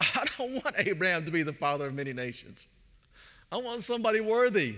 I 0.00 0.24
don't 0.36 0.52
want 0.52 0.74
Abraham 0.78 1.24
to 1.24 1.30
be 1.30 1.42
the 1.42 1.52
father 1.52 1.88
of 1.88 1.94
many 1.94 2.12
nations. 2.12 2.68
I 3.50 3.56
want 3.56 3.82
somebody 3.82 4.20
worthy. 4.20 4.76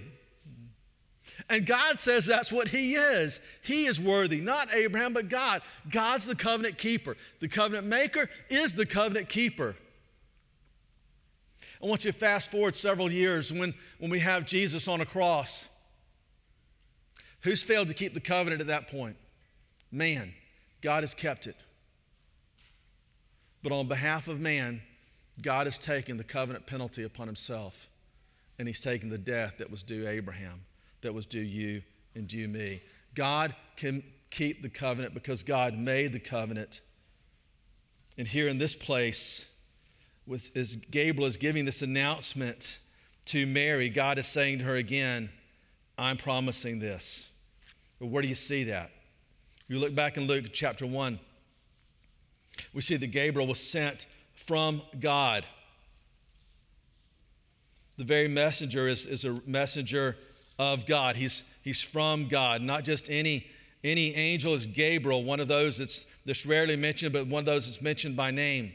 And 1.49 1.67
God 1.67 1.99
says 1.99 2.25
that's 2.25 2.51
what 2.51 2.69
he 2.69 2.95
is. 2.95 3.41
He 3.63 3.87
is 3.87 4.01
worthy, 4.01 4.41
not 4.41 4.73
Abraham, 4.75 5.13
but 5.13 5.29
God. 5.29 5.63
God's 5.91 6.27
the 6.27 6.35
covenant 6.35 6.79
keeper. 6.79 7.17
The 7.41 7.49
covenant 7.49 7.87
maker 7.87 8.29
is 8.49 8.77
the 8.77 8.87
covenant 8.87 9.29
keeper. 9.29 9.77
I 11.83 11.87
want 11.87 12.05
you 12.05 12.13
to 12.13 12.19
fast 12.19 12.51
forward 12.51 12.77
several 12.77 13.11
years 13.11 13.53
when, 13.53 13.75
when 13.99 14.11
we 14.11 14.21
have 14.21 14.47
Jesus 14.47 14.87
on 14.89 15.01
a 15.01 15.07
cross. 15.07 15.69
Who's 17.41 17.63
failed 17.63 17.89
to 17.89 17.95
keep 17.95 18.15
the 18.15 18.21
covenant 18.21 18.61
at 18.61 18.67
that 18.67 18.89
point? 18.89 19.17
Man. 19.91 20.35
God 20.81 21.03
has 21.03 21.15
kept 21.15 21.47
it. 21.47 21.57
But 23.63 23.73
on 23.73 23.87
behalf 23.87 24.29
of 24.29 24.41
man, 24.41 24.81
God 25.41 25.67
has 25.67 25.79
taken 25.79 26.17
the 26.17 26.25
covenant 26.25 26.67
penalty 26.67 27.03
upon 27.03 27.27
himself, 27.27 27.89
and 28.59 28.67
he's 28.67 28.81
taken 28.81 29.11
the 29.11 29.19
death 29.19 29.59
that 29.59 29.71
was 29.71 29.83
due 29.83 30.09
Abraham, 30.09 30.63
that 31.03 31.13
was 31.13 31.27
due 31.27 31.41
you 31.41 31.83
and 32.15 32.27
due 32.27 32.49
me. 32.49 32.81
God 33.15 33.55
can 33.77 34.03
keep 34.31 34.63
the 34.63 34.69
covenant 34.69 35.15
because 35.15 35.43
God 35.43 35.75
made 35.75 36.13
the 36.13 36.21
covenant. 36.21 36.81
And 38.17 38.27
here 38.27 38.49
in 38.49 38.59
this 38.59 38.75
place, 38.75 39.50
with, 40.31 40.57
as 40.57 40.77
Gabriel 40.77 41.27
is 41.27 41.37
giving 41.37 41.65
this 41.65 41.83
announcement 41.83 42.79
to 43.27 43.47
Mary, 43.47 43.89
God 43.89 44.17
is 44.17 44.29
saying 44.29 44.61
to 44.61 44.65
her 44.65 44.77
again, 44.77 45.29
I'm 45.99 46.17
promising 46.17 46.79
this. 46.79 47.31
But 47.99 48.07
where 48.07 48.23
do 48.23 48.29
you 48.29 48.37
see 48.37 48.65
that? 48.65 48.93
You 49.67 49.79
look 49.81 49.95
back 49.95 50.17
in 50.17 50.29
Luke 50.29 50.47
chapter 50.53 50.87
1, 50.87 51.19
we 52.73 52.81
see 52.81 52.97
that 52.97 53.09
Gabriel 53.09 53.49
was 53.49 53.59
sent 53.59 54.07
from 54.35 54.83
God. 55.01 55.45
The 57.99 58.05
very 58.05 58.29
messenger 58.29 58.87
is, 58.87 59.07
is 59.07 59.25
a 59.25 59.37
messenger 59.47 60.17
of 60.59 60.87
God. 60.87 61.17
He's, 61.17 61.45
he's 61.63 61.83
from 61.83 62.29
God, 62.29 62.63
not 62.63 62.85
just 62.85 63.11
any, 63.11 63.49
any 63.83 64.15
angel 64.15 64.55
is 64.55 64.67
Gabriel, 64.67 65.25
one 65.25 65.41
of 65.41 65.49
those 65.49 65.79
that's, 65.79 66.05
that's 66.25 66.47
rarely 66.47 66.77
mentioned, 66.77 67.13
but 67.13 67.27
one 67.27 67.41
of 67.41 67.47
those 67.47 67.67
that's 67.67 67.83
mentioned 67.83 68.17
by 68.17 68.31
name. 68.31 68.73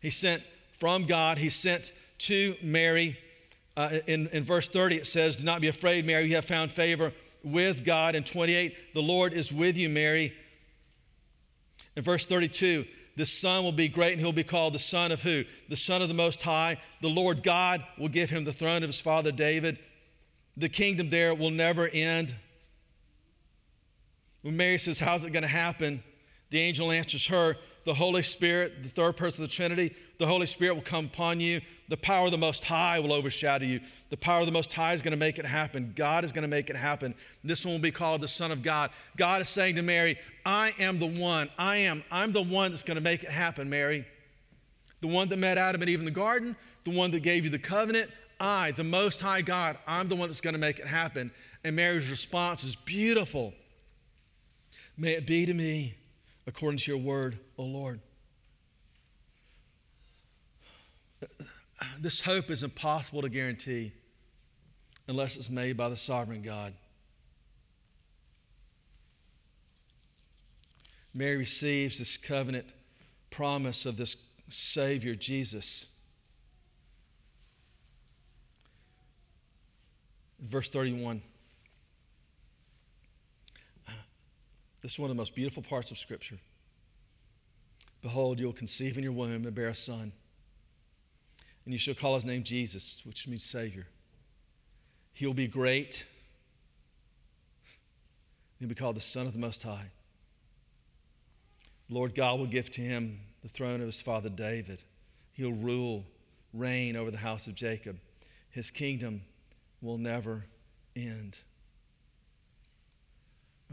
He 0.00 0.10
sent 0.10 0.42
from 0.72 1.06
God, 1.06 1.38
he 1.38 1.48
sent 1.48 1.92
to 2.18 2.54
Mary. 2.62 3.18
Uh, 3.76 3.98
in, 4.06 4.28
in 4.28 4.44
verse 4.44 4.68
30, 4.68 4.96
it 4.96 5.06
says, 5.06 5.36
Do 5.36 5.44
not 5.44 5.60
be 5.60 5.68
afraid, 5.68 6.06
Mary, 6.06 6.26
you 6.26 6.34
have 6.34 6.44
found 6.44 6.70
favor 6.70 7.12
with 7.44 7.84
God. 7.84 8.14
In 8.14 8.24
28, 8.24 8.94
the 8.94 9.02
Lord 9.02 9.32
is 9.32 9.52
with 9.52 9.76
you, 9.76 9.88
Mary. 9.88 10.32
In 11.96 12.02
verse 12.02 12.26
32, 12.26 12.84
the 13.16 13.26
son 13.26 13.64
will 13.64 13.72
be 13.72 13.88
great 13.88 14.12
and 14.12 14.20
he'll 14.20 14.32
be 14.32 14.44
called 14.44 14.72
the 14.74 14.78
son 14.78 15.10
of 15.10 15.22
who? 15.22 15.44
The 15.68 15.76
son 15.76 16.02
of 16.02 16.08
the 16.08 16.14
Most 16.14 16.42
High. 16.42 16.80
The 17.00 17.08
Lord 17.08 17.42
God 17.42 17.84
will 17.98 18.08
give 18.08 18.30
him 18.30 18.44
the 18.44 18.52
throne 18.52 18.84
of 18.84 18.88
his 18.88 19.00
father 19.00 19.32
David. 19.32 19.78
The 20.56 20.68
kingdom 20.68 21.10
there 21.10 21.34
will 21.34 21.50
never 21.50 21.88
end. 21.88 22.36
When 24.42 24.56
Mary 24.56 24.78
says, 24.78 25.00
How's 25.00 25.24
it 25.24 25.32
going 25.32 25.42
to 25.42 25.48
happen? 25.48 26.02
The 26.50 26.60
angel 26.60 26.90
answers 26.90 27.26
her, 27.26 27.56
The 27.88 27.94
Holy 27.94 28.20
Spirit, 28.20 28.82
the 28.82 28.88
third 28.90 29.16
person 29.16 29.42
of 29.42 29.48
the 29.48 29.56
Trinity, 29.56 29.96
the 30.18 30.26
Holy 30.26 30.44
Spirit 30.44 30.74
will 30.74 30.82
come 30.82 31.06
upon 31.06 31.40
you. 31.40 31.62
The 31.88 31.96
power 31.96 32.26
of 32.26 32.32
the 32.32 32.36
Most 32.36 32.64
High 32.64 33.00
will 33.00 33.14
overshadow 33.14 33.64
you. 33.64 33.80
The 34.10 34.16
power 34.18 34.40
of 34.40 34.46
the 34.46 34.52
Most 34.52 34.74
High 34.74 34.92
is 34.92 35.00
going 35.00 35.12
to 35.12 35.18
make 35.18 35.38
it 35.38 35.46
happen. 35.46 35.94
God 35.96 36.22
is 36.22 36.30
going 36.30 36.42
to 36.42 36.48
make 36.48 36.68
it 36.68 36.76
happen. 36.76 37.14
This 37.42 37.64
one 37.64 37.72
will 37.72 37.80
be 37.80 37.90
called 37.90 38.20
the 38.20 38.28
Son 38.28 38.52
of 38.52 38.62
God. 38.62 38.90
God 39.16 39.40
is 39.40 39.48
saying 39.48 39.76
to 39.76 39.82
Mary, 39.82 40.18
I 40.44 40.74
am 40.78 40.98
the 40.98 41.06
one. 41.06 41.48
I 41.58 41.78
am. 41.78 42.04
I'm 42.10 42.32
the 42.32 42.42
one 42.42 42.72
that's 42.72 42.82
going 42.82 42.98
to 42.98 43.02
make 43.02 43.22
it 43.22 43.30
happen, 43.30 43.70
Mary. 43.70 44.04
The 45.00 45.08
one 45.08 45.28
that 45.28 45.38
met 45.38 45.56
Adam 45.56 45.80
and 45.80 45.88
Eve 45.88 46.00
in 46.00 46.04
the 46.04 46.10
garden, 46.10 46.56
the 46.84 46.90
one 46.90 47.10
that 47.12 47.20
gave 47.20 47.44
you 47.44 47.50
the 47.50 47.58
covenant. 47.58 48.10
I, 48.38 48.72
the 48.72 48.84
Most 48.84 49.22
High 49.22 49.40
God, 49.40 49.78
I'm 49.86 50.08
the 50.08 50.14
one 50.14 50.28
that's 50.28 50.42
going 50.42 50.52
to 50.52 50.60
make 50.60 50.78
it 50.78 50.86
happen. 50.86 51.30
And 51.64 51.74
Mary's 51.74 52.10
response 52.10 52.64
is 52.64 52.76
beautiful. 52.76 53.54
May 54.98 55.12
it 55.12 55.26
be 55.26 55.46
to 55.46 55.54
me 55.54 55.94
according 56.48 56.78
to 56.78 56.90
your 56.90 56.98
word, 56.98 57.38
O 57.58 57.62
Lord. 57.62 58.00
This 62.00 62.22
hope 62.22 62.50
is 62.50 62.62
impossible 62.62 63.22
to 63.22 63.28
guarantee 63.28 63.92
unless 65.06 65.36
it's 65.36 65.50
made 65.50 65.76
by 65.76 65.90
the 65.90 65.96
sovereign 65.96 66.42
God. 66.42 66.72
Mary 71.12 71.36
receives 71.36 71.98
this 71.98 72.16
covenant 72.16 72.66
promise 73.30 73.84
of 73.84 73.96
this 73.96 74.16
Savior, 74.48 75.14
Jesus. 75.14 75.86
Verse 80.40 80.70
31. 80.70 81.20
This 84.88 84.94
is 84.94 85.00
one 85.00 85.10
of 85.10 85.16
the 85.18 85.20
most 85.20 85.34
beautiful 85.34 85.62
parts 85.62 85.90
of 85.90 85.98
Scripture. 85.98 86.38
Behold, 88.00 88.40
you 88.40 88.46
will 88.46 88.54
conceive 88.54 88.96
in 88.96 89.04
your 89.04 89.12
womb 89.12 89.44
and 89.44 89.54
bear 89.54 89.68
a 89.68 89.74
son, 89.74 90.12
and 91.66 91.74
you 91.74 91.78
shall 91.78 91.92
call 91.92 92.14
his 92.14 92.24
name 92.24 92.42
Jesus, 92.42 93.02
which 93.04 93.28
means 93.28 93.44
Savior. 93.44 93.86
He'll 95.12 95.34
be 95.34 95.46
great. 95.46 96.06
He'll 98.58 98.70
be 98.70 98.74
called 98.74 98.96
the 98.96 99.02
Son 99.02 99.26
of 99.26 99.34
the 99.34 99.38
Most 99.38 99.62
High. 99.62 99.90
Lord 101.90 102.14
God 102.14 102.38
will 102.38 102.46
give 102.46 102.70
to 102.70 102.80
him 102.80 103.20
the 103.42 103.50
throne 103.50 103.80
of 103.80 103.86
his 103.86 104.00
father 104.00 104.30
David. 104.30 104.80
He'll 105.34 105.52
rule, 105.52 106.06
reign 106.54 106.96
over 106.96 107.10
the 107.10 107.18
house 107.18 107.46
of 107.46 107.54
Jacob. 107.54 107.98
His 108.48 108.70
kingdom 108.70 109.20
will 109.82 109.98
never 109.98 110.46
end. 110.96 111.36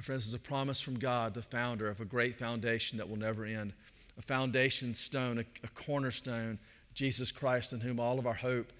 Friends, 0.05 0.27
is 0.27 0.35
a 0.35 0.39
promise 0.39 0.79
from 0.79 0.99
God, 0.99 1.33
the 1.33 1.41
founder 1.41 1.89
of 1.89 1.99
a 1.99 2.05
great 2.05 2.35
foundation 2.35 2.99
that 2.99 3.09
will 3.09 3.17
never 3.17 3.43
end. 3.43 3.73
A 4.19 4.21
foundation 4.21 4.93
stone, 4.93 5.39
a, 5.39 5.45
a 5.63 5.67
cornerstone, 5.69 6.59
Jesus 6.93 7.31
Christ, 7.31 7.73
in 7.73 7.79
whom 7.79 7.99
all 7.99 8.19
of 8.19 8.27
our 8.27 8.35
hope 8.35 8.71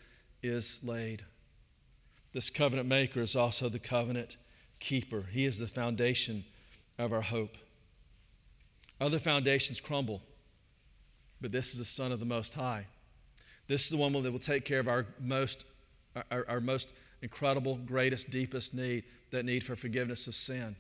is 0.44 0.80
laid. 0.84 1.24
This 2.32 2.52
covenant 2.52 2.88
maker 2.88 3.22
is 3.22 3.36
also 3.36 3.70
the 3.70 3.80
covenant 3.80 4.38
keeper. 4.80 5.26
He 5.32 5.46
is 5.46 5.58
the 5.58 5.66
foundation 5.66 6.46
of 7.00 7.12
our 7.12 7.22
hope. 7.22 7.58
Other 9.02 9.18
foundations 9.18 9.82
crumble, 9.82 10.22
but 11.42 11.52
this 11.52 11.74
is 11.74 11.80
the 11.80 11.86
Son 11.86 12.12
of 12.12 12.20
the 12.20 12.28
Most 12.28 12.54
High. 12.54 12.86
This 13.68 13.86
is 13.86 13.90
the 13.90 13.98
one 13.98 14.14
that 14.14 14.32
will 14.32 14.38
take 14.38 14.64
care 14.64 14.80
of 14.80 14.88
our 14.88 15.08
most, 15.20 15.66
our, 16.30 16.46
our 16.48 16.60
most 16.60 16.94
incredible, 17.24 17.80
greatest, 17.84 18.30
deepest 18.30 18.76
need 18.76 19.06
that 19.32 19.44
need 19.44 19.64
for 19.64 19.76
forgiveness 19.76 20.28
of 20.28 20.36
sin. 20.36 20.76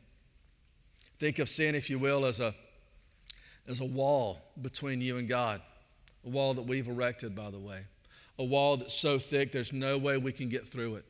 Think 1.17 1.39
of 1.39 1.49
sin, 1.49 1.75
if 1.75 1.89
you 1.89 1.99
will, 1.99 2.25
as 2.25 2.39
a, 2.39 2.53
as 3.67 3.79
a 3.79 3.85
wall 3.85 4.41
between 4.61 5.01
you 5.01 5.17
and 5.17 5.27
God, 5.27 5.61
a 6.25 6.29
wall 6.29 6.53
that 6.53 6.63
we've 6.63 6.87
erected, 6.87 7.35
by 7.35 7.49
the 7.49 7.59
way, 7.59 7.81
a 8.37 8.43
wall 8.43 8.77
that's 8.77 8.93
so 8.93 9.17
thick 9.17 9.51
there's 9.51 9.73
no 9.73 9.97
way 9.97 10.17
we 10.17 10.31
can 10.31 10.49
get 10.49 10.67
through 10.67 10.95
it 10.95 11.05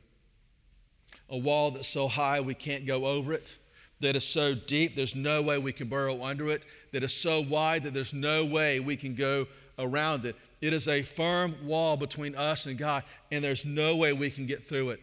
a 1.28 1.36
wall 1.36 1.70
that's 1.70 1.88
so 1.88 2.08
high 2.08 2.40
we 2.40 2.54
can't 2.54 2.86
go 2.86 3.06
over 3.06 3.32
it. 3.32 3.56
that 4.00 4.16
is 4.16 4.26
so 4.26 4.54
deep 4.54 4.94
there's 4.94 5.14
no 5.14 5.42
way 5.42 5.58
we 5.58 5.72
can 5.72 5.88
burrow 5.88 6.22
under 6.22 6.48
it, 6.50 6.64
that 6.92 7.02
is 7.02 7.14
so 7.14 7.40
wide 7.40 7.82
that 7.82 7.94
there's 7.94 8.14
no 8.14 8.44
way 8.44 8.80
we 8.80 8.96
can 8.96 9.14
go 9.14 9.46
around 9.78 10.24
it. 10.24 10.36
It 10.60 10.72
is 10.72 10.88
a 10.88 11.02
firm 11.02 11.54
wall 11.66 11.96
between 11.96 12.34
us 12.34 12.66
and 12.66 12.78
God, 12.78 13.04
and 13.30 13.44
there's 13.44 13.66
no 13.66 13.96
way 13.96 14.12
we 14.12 14.30
can 14.30 14.46
get 14.46 14.62
through 14.62 14.90
it. 14.90 15.00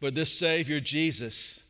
But 0.00 0.14
this 0.14 0.36
Savior, 0.36 0.80
Jesus, 0.80 1.61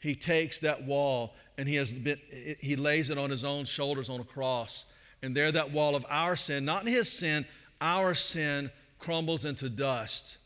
he 0.00 0.14
takes 0.14 0.60
that 0.60 0.84
wall 0.84 1.34
and 1.56 1.68
he, 1.68 1.74
has 1.76 1.92
been, 1.92 2.18
he 2.60 2.76
lays 2.76 3.10
it 3.10 3.18
on 3.18 3.30
his 3.30 3.44
own 3.44 3.64
shoulders 3.64 4.08
on 4.08 4.20
a 4.20 4.24
cross. 4.24 4.86
And 5.22 5.34
there, 5.36 5.50
that 5.50 5.72
wall 5.72 5.96
of 5.96 6.06
our 6.08 6.36
sin, 6.36 6.64
not 6.64 6.86
his 6.86 7.10
sin, 7.10 7.44
our 7.80 8.14
sin 8.14 8.70
crumbles 8.98 9.44
into 9.44 9.68
dust. 9.68 10.38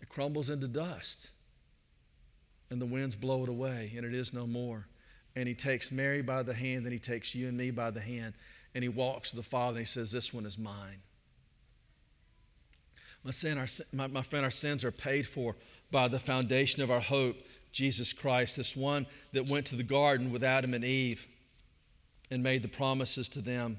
It 0.00 0.08
crumbles 0.08 0.50
into 0.50 0.66
dust. 0.66 1.30
And 2.70 2.80
the 2.80 2.86
winds 2.86 3.14
blow 3.14 3.44
it 3.44 3.48
away, 3.48 3.92
and 3.96 4.04
it 4.04 4.14
is 4.14 4.32
no 4.32 4.46
more. 4.46 4.86
And 5.36 5.46
he 5.46 5.54
takes 5.54 5.92
Mary 5.92 6.22
by 6.22 6.42
the 6.42 6.54
hand, 6.54 6.84
and 6.84 6.92
he 6.92 6.98
takes 6.98 7.34
you 7.34 7.48
and 7.48 7.56
me 7.56 7.70
by 7.70 7.90
the 7.90 8.00
hand, 8.00 8.34
and 8.74 8.82
he 8.82 8.88
walks 8.88 9.30
to 9.30 9.36
the 9.36 9.42
Father, 9.42 9.76
and 9.76 9.78
he 9.78 9.84
says, 9.84 10.10
This 10.10 10.32
one 10.32 10.46
is 10.46 10.58
mine. 10.58 11.02
My, 13.24 13.30
sin, 13.30 13.58
our, 13.58 13.66
my, 13.92 14.08
my 14.08 14.22
friend, 14.22 14.44
our 14.44 14.50
sins 14.50 14.84
are 14.84 14.90
paid 14.90 15.26
for 15.26 15.54
by 15.92 16.08
the 16.08 16.18
foundation 16.18 16.82
of 16.82 16.90
our 16.90 17.00
hope, 17.00 17.36
Jesus 17.70 18.12
Christ, 18.12 18.56
this 18.56 18.74
one 18.74 19.06
that 19.32 19.48
went 19.48 19.66
to 19.66 19.76
the 19.76 19.82
garden 19.82 20.32
with 20.32 20.42
Adam 20.42 20.74
and 20.74 20.84
Eve 20.84 21.28
and 22.30 22.42
made 22.42 22.62
the 22.62 22.68
promises 22.68 23.28
to 23.30 23.40
them, 23.40 23.78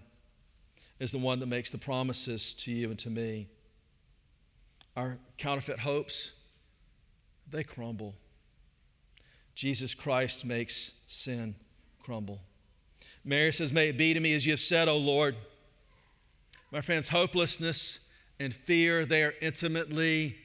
is 0.99 1.11
the 1.11 1.17
one 1.17 1.39
that 1.39 1.47
makes 1.47 1.71
the 1.71 1.77
promises 1.77 2.53
to 2.53 2.71
you 2.71 2.89
and 2.89 2.99
to 2.99 3.09
me. 3.09 3.47
Our 4.95 5.17
counterfeit 5.37 5.79
hopes, 5.79 6.31
they 7.49 7.63
crumble. 7.63 8.15
Jesus 9.55 9.93
Christ 9.93 10.45
makes 10.45 10.93
sin 11.07 11.55
crumble. 12.01 12.39
Mary 13.25 13.51
says, 13.51 13.73
May 13.73 13.89
it 13.89 13.97
be 13.97 14.13
to 14.13 14.19
me 14.19 14.33
as 14.33 14.45
you 14.45 14.53
have 14.53 14.59
said, 14.59 14.87
O 14.87 14.97
Lord. 14.97 15.35
My 16.71 16.81
friends, 16.81 17.09
hopelessness 17.09 18.07
and 18.39 18.53
fear, 18.53 19.05
they 19.05 19.23
are 19.23 19.33
intimately 19.41 20.37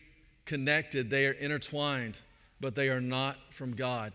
connected, 0.48 1.10
they 1.10 1.26
are 1.26 1.32
intertwined, 1.32 2.18
but 2.60 2.74
they 2.74 2.88
are 2.88 3.00
not 3.00 3.36
from 3.50 3.76
God. 3.76 4.12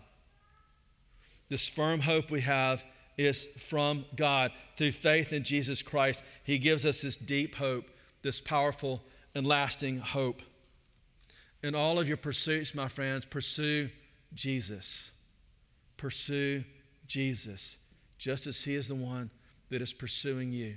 This 1.47 1.69
firm 1.69 2.01
hope 2.01 2.31
we 2.31 2.41
have 2.41 2.83
is 3.17 3.45
from 3.45 4.03
God. 4.15 4.51
Through 4.75 4.91
faith 4.93 5.31
in 5.31 5.43
Jesus 5.43 5.83
Christ, 5.83 6.23
He 6.43 6.57
gives 6.57 6.85
us 6.85 7.03
this 7.03 7.15
deep 7.15 7.55
hope, 7.55 7.85
this 8.23 8.41
powerful 8.41 9.01
and 9.35 9.45
lasting 9.45 9.99
hope. 9.99 10.41
In 11.61 11.75
all 11.75 11.99
of 11.99 12.07
your 12.07 12.17
pursuits, 12.17 12.73
my 12.73 12.87
friends, 12.87 13.23
pursue 13.23 13.89
Jesus. 14.33 15.11
Pursue 15.95 16.63
Jesus, 17.07 17.77
just 18.17 18.47
as 18.47 18.63
He 18.63 18.73
is 18.73 18.87
the 18.87 18.95
one 18.95 19.29
that 19.69 19.81
is 19.81 19.93
pursuing 19.93 20.51
you. 20.51 20.75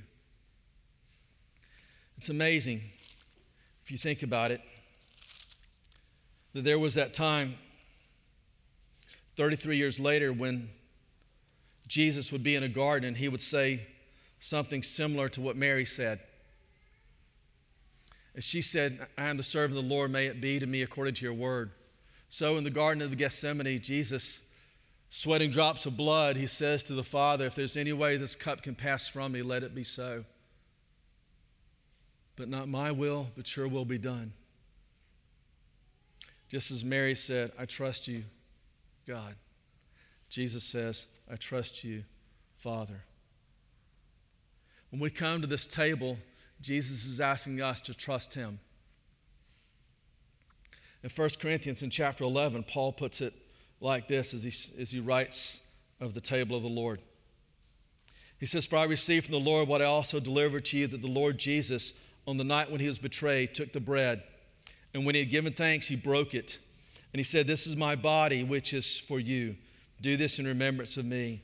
It's 2.19 2.29
amazing 2.29 2.83
if 3.83 3.91
you 3.91 3.97
think 3.97 4.23
about 4.23 4.51
it 4.51 4.61
that 6.57 6.65
there 6.65 6.79
was 6.79 6.95
that 6.95 7.13
time 7.13 7.55
33 9.35 9.77
years 9.77 10.01
later 10.01 10.33
when 10.33 10.71
Jesus 11.87 12.33
would 12.33 12.43
be 12.43 12.55
in 12.55 12.63
a 12.63 12.69
garden 12.69 13.09
and 13.09 13.17
he 13.19 13.29
would 13.29 13.43
say 13.43 13.87
something 14.41 14.83
similar 14.83 15.29
to 15.29 15.43
what 15.43 15.55
Mary 15.55 15.85
said. 15.85 16.19
And 18.35 18.43
she 18.43 18.63
said, 18.63 19.07
I 19.19 19.29
am 19.29 19.37
the 19.37 19.43
servant 19.43 19.79
of 19.79 19.85
the 19.85 19.95
Lord, 19.95 20.11
may 20.11 20.25
it 20.27 20.41
be 20.41 20.59
to 20.59 20.67
me 20.67 20.81
according 20.81 21.13
to 21.17 21.25
your 21.27 21.35
word. 21.35 21.73
So 22.31 22.57
in 22.57 22.65
the 22.65 22.71
Garden 22.71 23.03
of 23.03 23.15
Gethsemane, 23.19 23.79
Jesus, 23.81 24.43
sweating 25.11 25.51
drops 25.51 25.85
of 25.85 25.95
blood, 25.95 26.39
he 26.39 26.47
says 26.47 26.83
to 26.85 26.95
the 26.95 27.05
Father, 27.05 27.45
If 27.45 27.55
there's 27.55 27.77
any 27.77 27.93
way 27.93 28.17
this 28.17 28.35
cup 28.35 28.63
can 28.63 28.75
pass 28.75 29.07
from 29.07 29.33
me, 29.33 29.43
let 29.43 29.63
it 29.63 29.75
be 29.75 29.85
so. 29.85 30.25
But 32.35 32.49
not 32.49 32.67
my 32.67 32.93
will, 32.93 33.29
but 33.37 33.55
your 33.55 33.69
will 33.69 33.85
be 33.85 33.99
done. 33.99 34.33
Just 36.49 36.71
as 36.71 36.85
Mary 36.85 37.15
said, 37.15 37.53
I 37.59 37.65
trust 37.65 38.09
you, 38.09 38.25
God. 39.07 39.35
Jesus 40.29 40.65
says, 40.65 41.07
I 41.31 41.37
trust 41.37 41.85
you, 41.85 42.05
Father. 42.57 43.03
When 44.91 45.01
we 45.01 45.11
come 45.11 45.41
to 45.41 45.47
this 45.47 45.67
table, 45.67 46.19
Jesus 46.61 47.05
is 47.05 47.21
asking 47.21 47.61
us 47.61 47.81
to 47.83 47.95
trust 47.95 48.35
him. 48.35 48.59
In 51.03 51.11
1 51.11 51.29
Corinthians 51.41 51.83
in 51.83 51.91
chapter 51.91 52.25
11, 52.25 52.65
Paul 52.65 52.93
puts 52.93 53.21
it 53.21 53.33
like 53.81 54.09
this 54.09 54.35
as 54.35 54.45
he, 54.45 54.81
as 54.81 54.91
he 54.91 55.01
writes 55.01 55.63
of 56.01 56.15
the 56.15 56.21
table 56.21 56.57
of 56.57 56.63
the 56.63 56.69
Lord. 56.69 57.01
He 58.39 58.47
says, 58.47 58.67
For 58.67 58.77
I 58.77 58.85
received 58.85 59.27
from 59.27 59.33
the 59.33 59.51
Lord 59.51 59.69
what 59.69 59.83
I 59.83 59.87
also 59.87 60.21
delivered 60.21 60.65
to 60.67 60.79
you 60.79 60.87
that 60.87 61.03
the 61.03 61.07
Lord 61.07 61.39
Jesus, 61.39 61.99
on 62.27 62.37
the 62.37 62.45
night 62.45 62.71
when 62.71 62.81
he 62.81 62.87
was 62.87 62.99
betrayed, 62.99 63.55
took 63.55 63.73
the 63.73 63.81
bread. 63.81 64.23
And 64.97 65.05
when 65.05 65.15
he 65.15 65.21
had 65.21 65.29
given 65.29 65.53
thanks, 65.53 65.87
he 65.87 65.95
broke 65.95 66.35
it. 66.35 66.59
And 67.13 67.21
he 67.21 67.23
said, 67.23 67.47
This 67.47 67.67
is 67.67 67.77
my 67.77 67.97
body, 67.97 68.43
which 68.43 68.73
is 68.73 68.99
for 68.99 69.21
you. 69.21 69.55
Do 70.01 70.17
this 70.17 70.39
in 70.39 70.47
remembrance 70.47 70.97
of 70.97 71.05
me. 71.05 71.43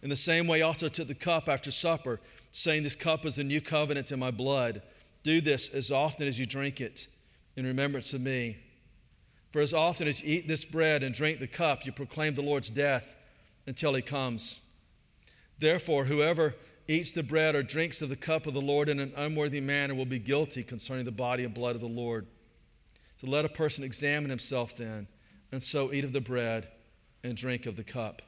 In 0.00 0.08
the 0.08 0.16
same 0.16 0.46
way, 0.46 0.62
also 0.62 0.88
took 0.88 1.06
the 1.06 1.14
cup 1.14 1.46
after 1.46 1.70
supper, 1.70 2.20
saying, 2.52 2.84
This 2.84 2.94
cup 2.94 3.26
is 3.26 3.36
the 3.36 3.44
new 3.44 3.60
covenant 3.60 4.12
in 4.12 4.18
my 4.18 4.30
blood. 4.30 4.80
Do 5.24 5.42
this 5.42 5.68
as 5.74 5.92
often 5.92 6.26
as 6.26 6.40
you 6.40 6.46
drink 6.46 6.80
it 6.80 7.06
in 7.54 7.66
remembrance 7.66 8.14
of 8.14 8.22
me. 8.22 8.56
For 9.52 9.60
as 9.60 9.74
often 9.74 10.08
as 10.08 10.22
you 10.22 10.38
eat 10.38 10.48
this 10.48 10.64
bread 10.64 11.02
and 11.02 11.14
drink 11.14 11.38
the 11.38 11.46
cup, 11.46 11.84
you 11.84 11.92
proclaim 11.92 12.34
the 12.34 12.40
Lord's 12.40 12.70
death 12.70 13.14
until 13.66 13.92
he 13.92 14.00
comes. 14.00 14.62
Therefore, 15.58 16.06
whoever 16.06 16.54
eats 16.88 17.12
the 17.12 17.22
bread 17.22 17.56
or 17.56 17.62
drinks 17.62 18.00
of 18.00 18.08
the 18.08 18.16
cup 18.16 18.46
of 18.46 18.54
the 18.54 18.62
Lord 18.62 18.88
in 18.88 19.00
an 19.00 19.12
unworthy 19.18 19.60
manner 19.60 19.94
will 19.94 20.06
be 20.06 20.18
guilty 20.18 20.62
concerning 20.62 21.04
the 21.04 21.10
body 21.10 21.44
and 21.44 21.52
blood 21.52 21.74
of 21.74 21.82
the 21.82 21.86
Lord. 21.86 22.26
So 23.16 23.26
let 23.26 23.44
a 23.44 23.48
person 23.48 23.84
examine 23.84 24.30
himself 24.30 24.76
then, 24.76 25.08
and 25.52 25.62
so 25.62 25.92
eat 25.92 26.04
of 26.04 26.12
the 26.12 26.20
bread 26.20 26.68
and 27.24 27.36
drink 27.36 27.66
of 27.66 27.76
the 27.76 27.84
cup. 27.84 28.22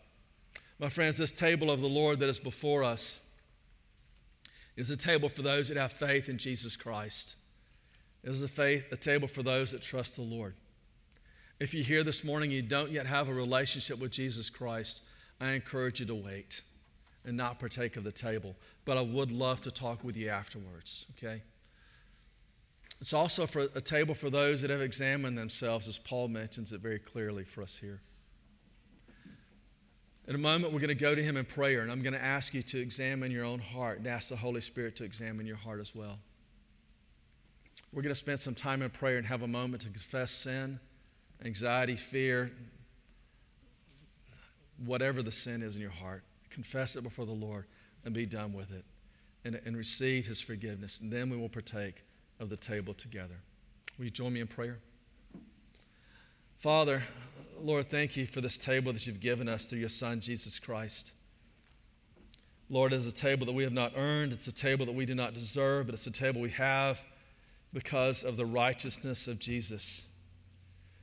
My 0.79 0.89
friends, 0.89 1.19
this 1.19 1.33
table 1.33 1.71
of 1.71 1.81
the 1.81 1.89
Lord 1.89 2.21
that 2.21 2.29
is 2.29 2.39
before 2.39 2.85
us 2.85 3.21
is 4.77 4.91
a 4.91 4.97
table 4.97 5.29
for 5.29 5.43
those 5.43 5.69
that 5.69 5.77
have 5.77 5.93
faith 5.93 6.29
in 6.29 6.39
Jesus 6.39 6.77
Christ. 6.77 7.37
It 8.23 8.31
is 8.31 8.43
a, 8.43 8.49
faith, 8.49 8.87
a 8.93 8.97
table 8.97 9.29
for 9.29 9.43
those 9.43 9.73
that 9.73 9.83
trust 9.83 10.17
the 10.17 10.23
Lord. 10.23 10.55
If 11.59 11.75
you're 11.75 11.85
here 11.85 12.05
this 12.05 12.23
morning 12.23 12.51
and 12.51 12.57
you 12.57 12.63
don't 12.63 12.93
yet 12.93 13.07
have 13.07 13.29
a 13.29 13.35
relationship 13.35 13.99
with 13.99 14.13
Jesus 14.13 14.49
Christ, 14.49 15.03
I 15.41 15.53
encourage 15.53 15.99
you 15.99 16.07
to 16.07 16.15
wait 16.15 16.63
and 17.25 17.37
not 17.37 17.59
partake 17.59 17.97
of 17.97 18.05
the 18.05 18.13
table. 18.13 18.55
But 18.85 18.97
I 18.97 19.03
would 19.03 19.33
love 19.33 19.61
to 19.63 19.71
talk 19.71 20.05
with 20.05 20.17
you 20.17 20.29
afterwards, 20.29 21.07
okay? 21.17 21.43
It's 23.01 23.13
also 23.13 23.47
for 23.47 23.69
a 23.75 23.81
table 23.81 24.15
for 24.15 24.29
those 24.29 24.61
that 24.63 24.71
have 24.71 24.81
examined 24.81 25.39
themselves, 25.39 25.87
as 25.87 25.99
Paul 25.99 26.29
mentions 26.29 26.73
it 26.73 26.81
very 26.81 26.99
clearly 26.99 27.45
for 27.45 27.63
us 27.63 27.77
here. 27.77 28.01
In 30.27 30.35
a 30.35 30.39
moment, 30.39 30.73
we're 30.73 30.81
going 30.81 30.89
to 30.89 30.95
go 30.95 31.15
to 31.15 31.23
him 31.23 31.37
in 31.37 31.45
prayer, 31.45 31.81
and 31.81 31.91
I'm 31.91 32.03
going 32.03 32.13
to 32.13 32.23
ask 32.23 32.53
you 32.53 32.63
to 32.63 32.79
examine 32.79 33.31
your 33.31 33.45
own 33.45 33.61
heart 33.61 33.99
and 33.99 34.07
ask 34.07 34.29
the 34.29 34.37
Holy 34.37 34.61
Spirit 34.61 34.97
to 34.97 35.05
examine 35.05 35.47
your 35.47 35.57
heart 35.57 35.81
as 35.81 35.95
well. 35.95 36.19
We're 37.93 38.03
going 38.03 38.15
to 38.15 38.19
spend 38.19 38.39
some 38.41 38.55
time 38.55 38.83
in 38.83 38.91
prayer 38.91 39.17
and 39.17 39.27
have 39.27 39.43
a 39.43 39.49
moment 39.49 39.83
to 39.83 39.89
confess 39.89 40.31
sin, 40.31 40.81
anxiety, 41.45 41.97
fear, 41.97 42.51
whatever 44.85 45.23
the 45.23 45.33
sin 45.33 45.63
is 45.63 45.77
in 45.77 45.83
your 45.83 45.91
heart. 45.91 46.25
Confess 46.51 46.97
it 46.97 47.05
before 47.05 47.25
the 47.25 47.33
Lord 47.33 47.65
and 48.05 48.13
be 48.13 48.27
done 48.27 48.53
with 48.53 48.73
it 48.73 48.85
and, 49.45 49.61
and 49.65 49.77
receive 49.77 50.27
his 50.27 50.41
forgiveness. 50.41 51.01
And 51.01 51.11
then 51.11 51.31
we 51.31 51.37
will 51.37 51.49
partake 51.49 52.03
of 52.41 52.49
the 52.49 52.57
table 52.57 52.95
together. 52.95 53.37
Will 53.99 54.07
you 54.07 54.11
join 54.11 54.33
me 54.33 54.41
in 54.41 54.47
prayer? 54.47 54.79
Father, 56.59 57.03
Lord, 57.61 57.87
thank 57.87 58.17
you 58.17 58.27
for 58.27 58.41
this 58.41 58.59
table 58.59 58.93
that 58.93 59.07
you've 59.07 59.21
given 59.21 59.49
us 59.49 59.67
through 59.67 59.81
your 59.81 59.89
Son, 59.89 60.21
Jesus 60.21 60.59
Christ. 60.59 61.13
Lord, 62.71 62.93
it's 62.93 63.07
a 63.07 63.13
table 63.13 63.47
that 63.47 63.53
we 63.53 63.63
have 63.63 63.73
not 63.73 63.93
earned. 63.97 64.33
It's 64.33 64.47
a 64.47 64.53
table 64.53 64.85
that 64.87 64.95
we 64.95 65.07
do 65.07 65.15
not 65.15 65.35
deserve, 65.35 65.87
but 65.87 65.95
it's 65.95 66.07
a 66.07 66.13
table 66.13 66.41
we 66.41 66.51
have 66.51 67.03
because 67.73 68.25
of 68.25 68.37
the 68.37 68.47
righteousness 68.47 69.27
of 69.27 69.39
Jesus. 69.39 70.07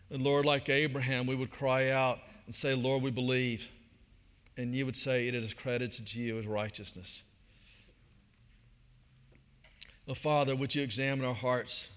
And 0.09 0.21
Lord, 0.21 0.45
like 0.45 0.69
Abraham, 0.69 1.25
we 1.25 1.35
would 1.35 1.51
cry 1.51 1.89
out 1.89 2.19
and 2.45 2.53
say, 2.53 2.75
Lord, 2.75 3.01
we 3.01 3.11
believe. 3.11 3.69
And 4.57 4.73
you 4.75 4.85
would 4.85 4.95
say, 4.95 5.27
it 5.27 5.35
is 5.35 5.53
credited 5.53 6.05
to 6.07 6.19
you 6.19 6.37
as 6.37 6.45
righteousness. 6.45 7.23
Oh, 10.07 10.13
Father, 10.13 10.55
would 10.55 10.75
you 10.75 10.83
examine 10.83 11.25
our 11.25 11.33
hearts? 11.33 11.89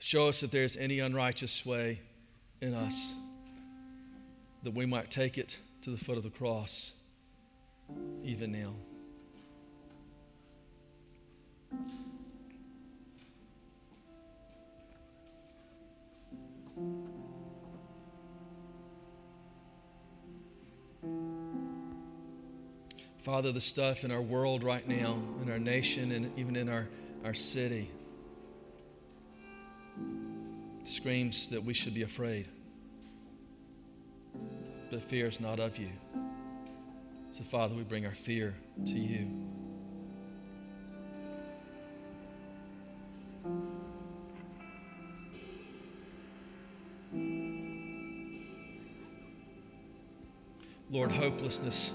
Show 0.00 0.28
us 0.28 0.42
if 0.42 0.50
there's 0.50 0.76
any 0.76 0.98
unrighteous 0.98 1.64
way 1.64 2.00
in 2.60 2.74
us, 2.74 3.14
that 4.64 4.74
we 4.74 4.84
might 4.84 5.08
take 5.08 5.38
it 5.38 5.58
to 5.82 5.90
the 5.90 5.96
foot 5.96 6.16
of 6.16 6.24
the 6.24 6.30
cross, 6.30 6.94
even 8.24 8.50
now. 8.50 8.74
Father, 23.18 23.52
the 23.52 23.60
stuff 23.60 24.04
in 24.04 24.10
our 24.10 24.22
world 24.22 24.62
right 24.62 24.86
now, 24.88 25.18
in 25.42 25.50
our 25.50 25.58
nation, 25.58 26.12
and 26.12 26.36
even 26.38 26.56
in 26.56 26.68
our, 26.68 26.88
our 27.24 27.34
city 27.34 27.90
screams 30.84 31.48
that 31.48 31.62
we 31.62 31.74
should 31.74 31.94
be 31.94 32.02
afraid. 32.02 32.48
But 34.90 35.02
fear 35.02 35.26
is 35.26 35.40
not 35.40 35.60
of 35.60 35.78
you. 35.78 35.90
So, 37.32 37.44
Father, 37.44 37.74
we 37.74 37.82
bring 37.82 38.06
our 38.06 38.14
fear 38.14 38.54
to 38.86 38.98
you. 38.98 39.28
Lord, 50.90 51.12
hopelessness 51.12 51.92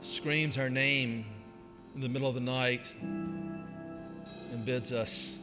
screams 0.00 0.58
our 0.58 0.70
name 0.70 1.24
in 1.94 2.00
the 2.00 2.08
middle 2.08 2.28
of 2.28 2.34
the 2.34 2.40
night 2.40 2.94
and 3.02 4.64
bids 4.64 4.92
us 4.92 5.38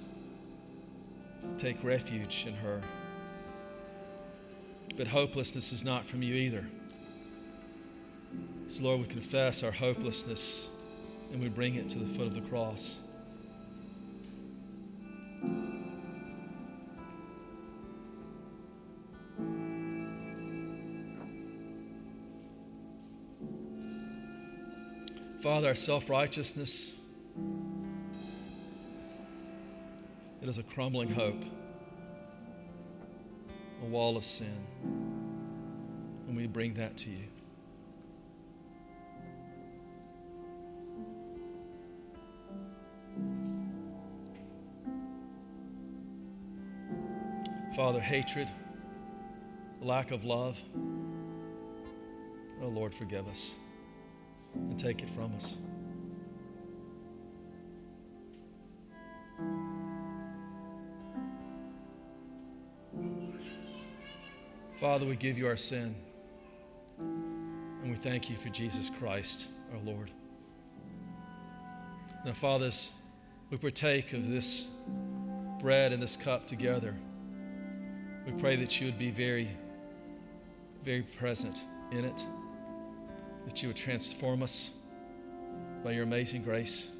take 1.57 1.83
refuge 1.83 2.45
in 2.47 2.53
her. 2.55 2.81
But 4.95 5.07
hopelessness 5.07 5.71
is 5.73 5.83
not 5.83 6.05
from 6.05 6.21
you 6.21 6.35
either. 6.35 6.65
So, 8.67 8.85
Lord, 8.85 9.01
we 9.01 9.07
confess 9.07 9.63
our 9.63 9.71
hopelessness 9.71 10.69
and 11.31 11.43
we 11.43 11.49
bring 11.49 11.75
it 11.75 11.89
to 11.89 11.99
the 11.99 12.05
foot 12.05 12.27
of 12.27 12.33
the 12.33 12.41
cross. 12.41 13.01
Father, 25.45 25.67
our 25.67 25.75
self 25.75 26.09
righteousness, 26.09 26.95
it 30.41 30.49
is 30.49 30.57
a 30.57 30.63
crumbling 30.63 31.11
hope, 31.11 31.43
a 33.83 33.85
wall 33.85 34.17
of 34.17 34.25
sin. 34.25 34.65
And 36.27 36.35
we 36.35 36.47
bring 36.47 36.73
that 36.73 36.97
to 36.97 37.11
you. 37.11 37.27
Father, 47.75 47.99
hatred, 47.99 48.49
lack 49.79 50.09
of 50.09 50.25
love. 50.25 50.59
Oh 52.63 52.67
Lord, 52.69 52.95
forgive 52.95 53.27
us 53.27 53.57
and 54.55 54.79
take 54.79 55.01
it 55.01 55.09
from 55.09 55.33
us. 55.35 55.57
Father, 64.75 65.05
we 65.05 65.15
give 65.15 65.37
you 65.37 65.47
our 65.47 65.57
sin. 65.57 65.95
And 66.99 67.89
we 67.89 67.95
thank 67.95 68.29
you 68.29 68.35
for 68.35 68.49
Jesus 68.49 68.89
Christ, 68.89 69.47
our 69.73 69.79
Lord. 69.79 70.11
Now, 72.25 72.33
fathers, 72.33 72.93
we 73.49 73.57
partake 73.57 74.13
of 74.13 74.29
this 74.29 74.67
bread 75.59 75.93
and 75.93 76.01
this 76.01 76.15
cup 76.15 76.47
together. 76.47 76.95
We 78.25 78.31
pray 78.33 78.55
that 78.55 78.81
you 78.81 78.87
would 78.87 78.97
be 78.97 79.11
very, 79.11 79.49
very 80.83 81.03
present 81.03 81.63
in 81.91 82.03
it, 82.03 82.25
that 83.45 83.61
you 83.61 83.69
would 83.69 83.77
transform 83.77 84.43
us 84.43 84.71
by 85.83 85.91
your 85.91 86.03
amazing 86.03 86.43
grace. 86.43 86.91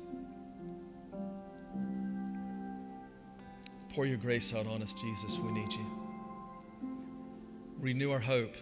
Pour 3.94 4.06
your 4.06 4.18
grace 4.18 4.54
out 4.54 4.68
on 4.68 4.82
us, 4.82 4.94
Jesus. 4.94 5.40
We 5.40 5.52
need 5.52 5.72
you. 5.72 5.86
Renew 7.80 8.12
our 8.12 8.20
hope. 8.20 8.56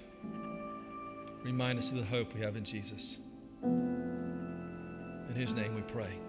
Remind 1.44 1.78
us 1.80 1.92
of 1.92 1.98
the 1.98 2.06
hope 2.06 2.34
we 2.34 2.42
have 2.42 2.56
in 2.56 2.64
Jesus. 2.64 3.20
In 3.64 5.36
his 5.36 5.54
name 5.54 5.76
we 5.76 5.82
pray. 5.82 6.20